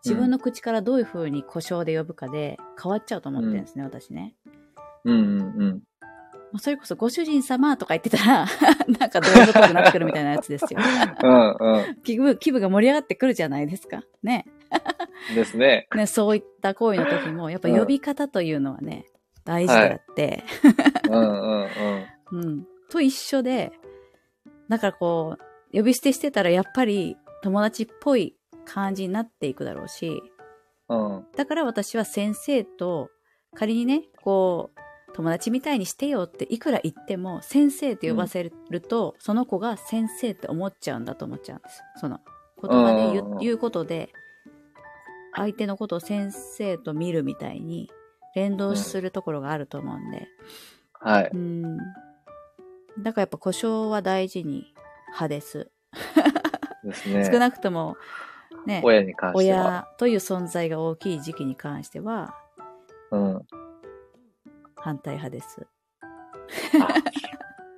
[0.05, 4.35] 自分の口からどういう風に故障で呼ぶかで変わっちゃうと思ってるんですね、私ね。
[5.03, 5.83] うんうんうん。
[6.51, 8.45] まあそれこそご主人様とか言ってたら、
[8.99, 10.79] なんかどういうことになってくるみたいなやつですよ。
[11.23, 14.03] うんう 気分、気分が盛り上がってくるじゃないですか。
[14.23, 14.45] ね。
[15.31, 15.35] ん。
[15.35, 15.87] ですね。
[15.95, 19.05] ね、そういった行為の時も、やっぱ呼び方というのはね、
[19.43, 20.43] 大事であって、
[21.09, 21.67] うんうん
[22.31, 22.43] うん。
[22.43, 22.67] うん。
[22.89, 23.71] と一緒で、
[24.69, 28.35] だからこう、呼び捨てしてたらやっぱり友達っぽい
[28.65, 30.21] 感じになっていくだろうし、
[30.89, 31.25] うん。
[31.35, 33.09] だから私は先生と、
[33.55, 41.81] 仮にね、こう、友達みたいにしてよっていくら言っても、先生って呼ばせると、その子が先生って思っちゃうんだと思っちゃうんです。
[41.95, 42.19] その、
[42.61, 44.11] 言葉で言うことで、
[45.37, 47.89] 相手のことを先生と見るみたいに
[48.35, 50.27] 連動するところがあると思うんで、
[50.93, 51.29] はい。
[51.31, 51.77] うん。
[52.99, 54.73] だからやっぱ故障は大事に
[55.07, 55.71] 派です。
[56.83, 57.23] ですね。
[57.31, 57.97] 少なくとも、
[58.65, 59.59] ね、親に関しては。
[59.59, 62.35] 親という存在が大きい時期に関しては
[63.11, 63.41] うん。
[64.75, 65.67] 反対派です。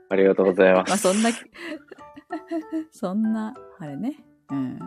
[0.09, 1.03] ありがとうございま まあす。
[1.03, 1.29] そんな、
[2.91, 4.23] そんな、あれね。
[4.49, 4.79] うん。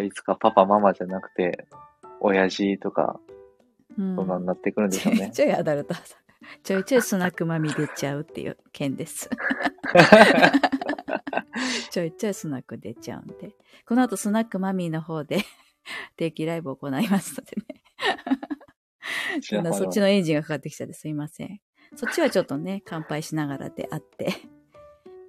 [0.00, 1.66] いつかパパママじゃなくて、
[2.20, 3.20] 親父とか、
[3.98, 5.30] うんそんなになってくるんでしょうね。
[5.34, 6.02] ちょいちょいアダルトさ
[6.62, 9.28] ちょいちょいスナックマミ出ちゃうっていう件です。
[11.90, 13.54] ちょいちょいスナック出ちゃうんで。
[13.86, 15.40] この後スナックマミーの方で
[16.16, 17.82] 定期ライブを行いますのでね。
[19.72, 21.60] そっちのエンジンがかかってきちゃってすいません。
[21.96, 24.32] そっちはちょっとね、乾杯しながらであって。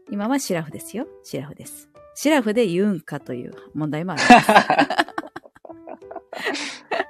[0.10, 1.08] 今はシラフですよ。
[1.24, 1.90] シラフです。
[2.16, 4.48] シラフで言うんかという問題もあります。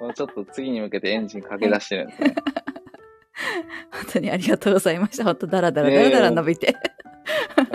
[0.00, 2.34] もうちょっと次に向けてエンジンかけ出してるんですね。
[3.90, 5.24] 本当にありがとうございました。
[5.24, 6.76] 本当ダラダラダラダラ伸びて。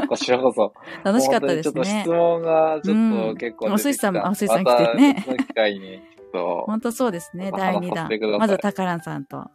[0.08, 0.74] こちらこそ。
[1.04, 2.10] 楽しかったですねちょっと質。
[2.10, 3.68] 問がちょっと結構。
[3.68, 6.64] うんお寿司さんもお寿司さん来てね機会に、ちょっと。
[6.68, 7.52] 本当そうですね。
[7.56, 9.38] 第2弾まず、タカランさんと。
[9.38, 9.52] は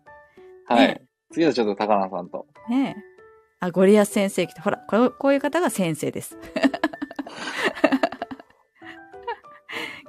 [0.70, 1.02] いね。
[1.32, 2.46] 次はちょっと高菜さんと。
[2.68, 3.02] ねえ。
[3.60, 4.60] あ、ゴリアス先生来て。
[4.60, 6.38] ほら、これこういう方が先生です。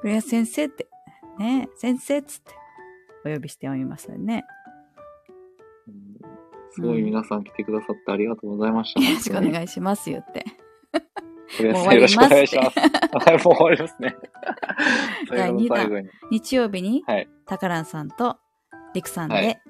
[0.01, 0.87] ゴリアス先生って。
[1.39, 2.51] ねえ、先生っつって。
[3.29, 4.43] お呼びしておりますよね。
[5.87, 6.15] うん
[6.71, 9.01] すごい皆さん来てくださってありがとうございました。
[9.01, 10.43] よろしくおい願いしますよって。
[11.63, 12.33] よろしくお願いします。
[12.33, 14.15] はい、もう終わりますね。
[15.31, 16.09] 第最後最後に。
[16.31, 17.29] 日曜日に、はい。
[17.45, 18.37] タカランさんと、
[18.93, 19.61] リクさんで、はい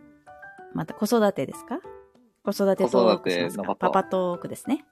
[0.74, 1.80] また子育てですか？
[2.44, 3.76] 子育てトークしますか？
[3.76, 4.84] パパトークですね。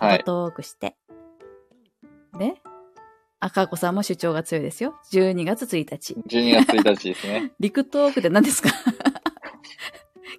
[0.00, 0.18] パはい。
[0.18, 0.96] パトークして。
[2.38, 2.60] で、
[3.44, 4.94] 赤子さんも主張が強いですよ。
[5.12, 6.14] 12月1日。
[6.28, 7.52] 12月1日ですね。
[7.58, 8.68] リクトークって何ですか？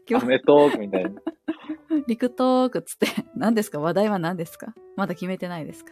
[0.09, 1.11] 今日、アメトークみたいな。
[2.07, 3.81] リクトークっつって、何ですか？
[3.81, 4.73] 話題は何ですか？
[4.95, 5.91] まだ決めてないですか？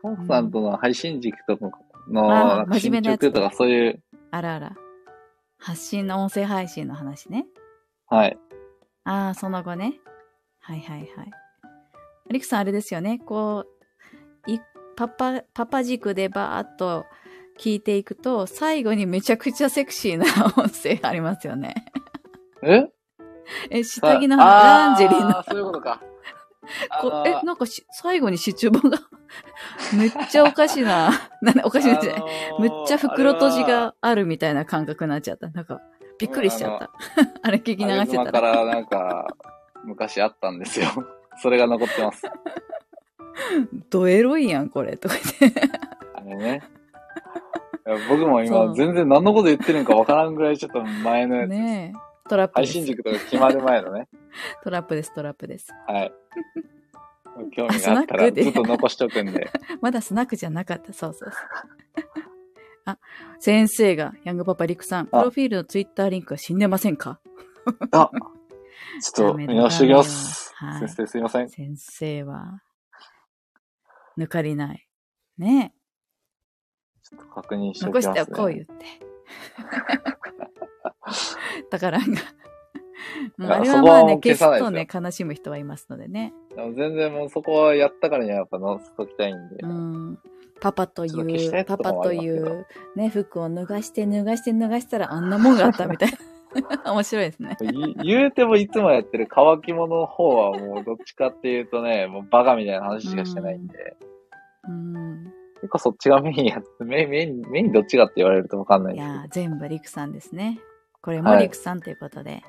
[0.00, 1.70] ポンさんとの配信軸とか
[2.08, 4.72] の、真面目なやつ捗とかそういう、あらあら。
[5.58, 7.46] 発信の音声配信の話ね。
[8.06, 8.38] はい。
[9.04, 10.00] ああ、その後ね。
[10.60, 11.30] はいはいはい。
[12.30, 13.18] リクさんあれですよね。
[13.18, 13.71] こう、い
[14.96, 17.04] パパ、パパ軸でバーっと
[17.58, 20.24] 聞いていくと、最後にめちゃくちゃセクシーな
[20.56, 21.74] 音声ありますよね。
[22.62, 22.88] え？
[23.70, 26.00] え、下着のあランジェリーのあそういうことか。
[27.00, 28.98] こえ、なんかし、最後にシチュボが、
[29.98, 31.10] めっちゃおかしな、
[31.42, 32.22] なおかしいじゃない。
[32.60, 35.48] むっちゃ袋閉じがあるみたいな感覚になっちゃった。
[35.48, 35.80] なんか、
[36.18, 36.90] びっくりしちゃった。
[37.42, 38.24] あれ聞き流あしてた。
[38.24, 39.26] れかららなんか、
[39.84, 40.86] 昔あったんですよ。
[41.42, 42.22] それが残ってます。
[43.90, 44.96] ドエロいやん、これ。
[44.96, 45.60] とか言って。
[46.14, 46.62] あれね。
[47.86, 51.60] いや僕もそう今全然何のこと言ってるのかわからんぐらいちょっと前のやつです。
[51.60, 52.28] ねえ。
[52.28, 52.72] トラップです。
[52.72, 54.08] 配信軸とか決まる前のね。
[54.62, 55.68] トラップです、トラップです。
[55.88, 56.12] はい。
[57.56, 59.50] 興味があったらあスナックでずっと残しとくんで。
[59.80, 60.92] まだスナックじゃなかった。
[60.92, 61.40] そうそうそう。
[62.84, 62.98] あ、
[63.38, 67.20] 先生が、ヤングパパリクさん、プロフィールのツイッターリンクは死んでませんか？
[67.92, 68.10] あ
[69.00, 70.54] ちょっと見直しておきます。
[70.60, 71.48] ダメだはい先生すいません。
[71.48, 72.60] 先生は、
[74.18, 74.88] 抜かりない。
[75.38, 75.74] ね
[77.02, 77.74] ちょっと確認え。
[77.74, 78.14] しておきます、ね。
[78.14, 78.72] 残しておこう言って。
[81.70, 82.04] だからが。
[83.36, 86.32] もうあれはまあね、消すとね、悲しむ人はいますのでね。
[86.54, 89.56] でも全然もうそこはやったからにはやっぱ載せときたいんで。
[89.62, 90.18] うん。
[90.60, 96.18] パパという、パパという、ね、服を脱がして脱がして脱がしたらあんなもんがあったみたいな。
[96.84, 97.56] 面白いですね。
[97.60, 103.96] い言うてもいつもやってる乾き物の方はもうどっちかっていうとね、もうバカみたいな話しかしてないんで、
[104.68, 105.24] うん。
[105.56, 110.60] 結構そっちがメインやって、メイン、メイン、メインどっちかって言われるとわかんないいですけやー、全部リクさんですね。
[111.00, 112.42] これもはいリクさんということで。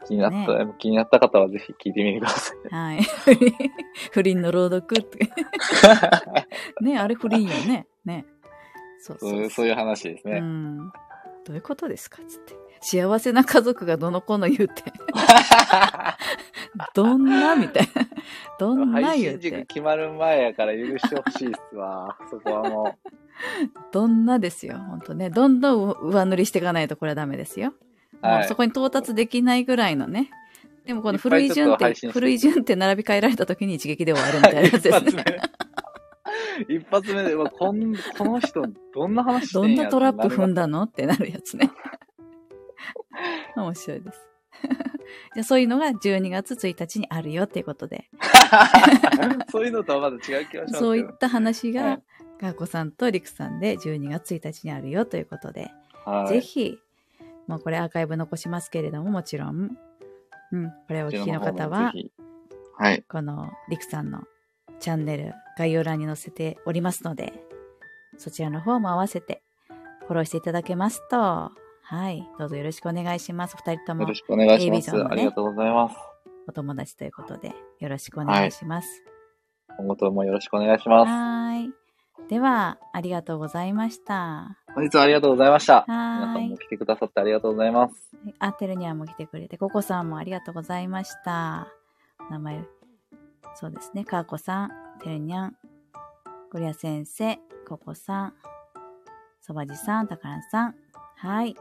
[0.00, 2.74] ど、気になった、気になった方はぜひ聞いてみてください。
[2.74, 3.00] はい。
[4.12, 5.18] 不倫の朗読って。
[6.82, 7.86] ね、あれ不倫よね。
[8.04, 8.26] ね。
[8.98, 10.38] そうそうそういう話ですね。
[10.38, 10.92] うん。
[11.44, 12.18] どういうことですか？
[12.28, 12.54] つって。
[12.80, 14.82] 幸せな家族がどの子の言うて。
[16.94, 17.54] どんな？
[17.54, 18.08] みたいな。
[18.58, 19.66] どんな配言うて。
[19.66, 22.16] 決まる前やから許してほしいっすわ。
[22.30, 22.98] そこはも
[23.92, 24.78] どんなですよ。
[24.78, 25.30] ほんとね。
[25.30, 27.72] どんどん上塗りしていかないとこれはダメですよ。
[28.22, 28.26] う。
[28.26, 30.30] はもういそこに到達できないぐらいのね。
[30.84, 35.24] でもこの古い順って古い順って並び替えられた時に一撃で終わるみたいなやつ一です発ね。
[36.58, 36.64] 目。
[36.74, 38.62] 一発目で、うわこんこの人、
[38.94, 41.70] どんな話してどんなトラップ踏んだだのってなるやつね。
[43.56, 44.28] 面白いです。
[45.34, 48.08] じゃあそういうのが12月1日にあるよっていうことで、
[49.50, 50.78] そういうのとはまた違う気がします。
[50.78, 52.02] そういった話がはい、
[52.38, 55.70] ガーコさんとリクさんで12月1日にあるよということで、
[56.04, 56.78] はい、ぜひ、
[57.46, 59.76] もうこれアーカイブ残しますけれども、もちろん、
[60.52, 61.92] うん、これをお聞きの方は
[62.78, 63.04] はい。
[63.08, 64.22] このリクさんの
[64.80, 67.32] チャンネル概要欄に載せておりますので、
[68.18, 69.42] そちらの方も合わせて
[70.06, 73.56] フォローしていただけますと、はい、どうぞよろしくお願いします。
[73.56, 74.92] 二人ともよろしくお願いします。
[74.92, 75.96] ねありがとうございます。
[76.48, 79.04] お友達ということで、よろしくお願いします。
[79.78, 81.08] 今後ともよろしくお願いします。
[81.08, 81.72] はーい。
[82.28, 84.58] では、ありがとうございました。
[84.74, 85.84] 本日はありがとうございました。
[85.86, 86.56] 皆さんも。
[86.56, 87.94] 来てくださってありがとうございます。
[88.38, 91.68] あ、てるにゃんも来てくれて、ココさんもありがとうございました。
[92.30, 92.64] 名前、
[93.54, 94.04] そうですね。
[94.04, 94.70] かーこさん、
[95.02, 95.56] てるにゃん、
[96.50, 97.38] ゴリア先生、
[97.68, 98.34] ココさん、
[99.40, 100.74] そばじさん、たからんさん。
[101.16, 101.56] はい。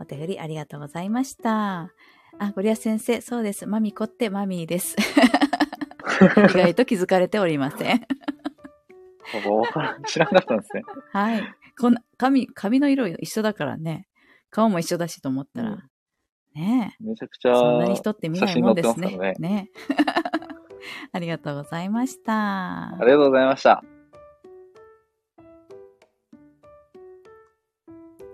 [0.00, 1.90] お手振りありがとうございました。
[2.38, 3.66] あ、ゴリア先生、そうです。
[3.66, 4.96] マミコってマミーです。
[6.50, 8.06] 意外と気づかれておりません。
[10.06, 10.82] 知らなかったんですね。
[11.12, 11.54] はい。
[11.78, 14.08] こんな、髪、髪の色一緒だからね。
[14.50, 15.70] 顔も一緒だしと思ったら。
[15.70, 15.90] うん
[16.56, 17.54] ねめちゃくちゃ、え。
[17.54, 18.94] そんなに人って見ないもんですね。
[18.94, 20.15] 写真載ってますからね
[21.12, 22.96] ありがとうございましたあ。
[23.00, 23.95] りがとうございました。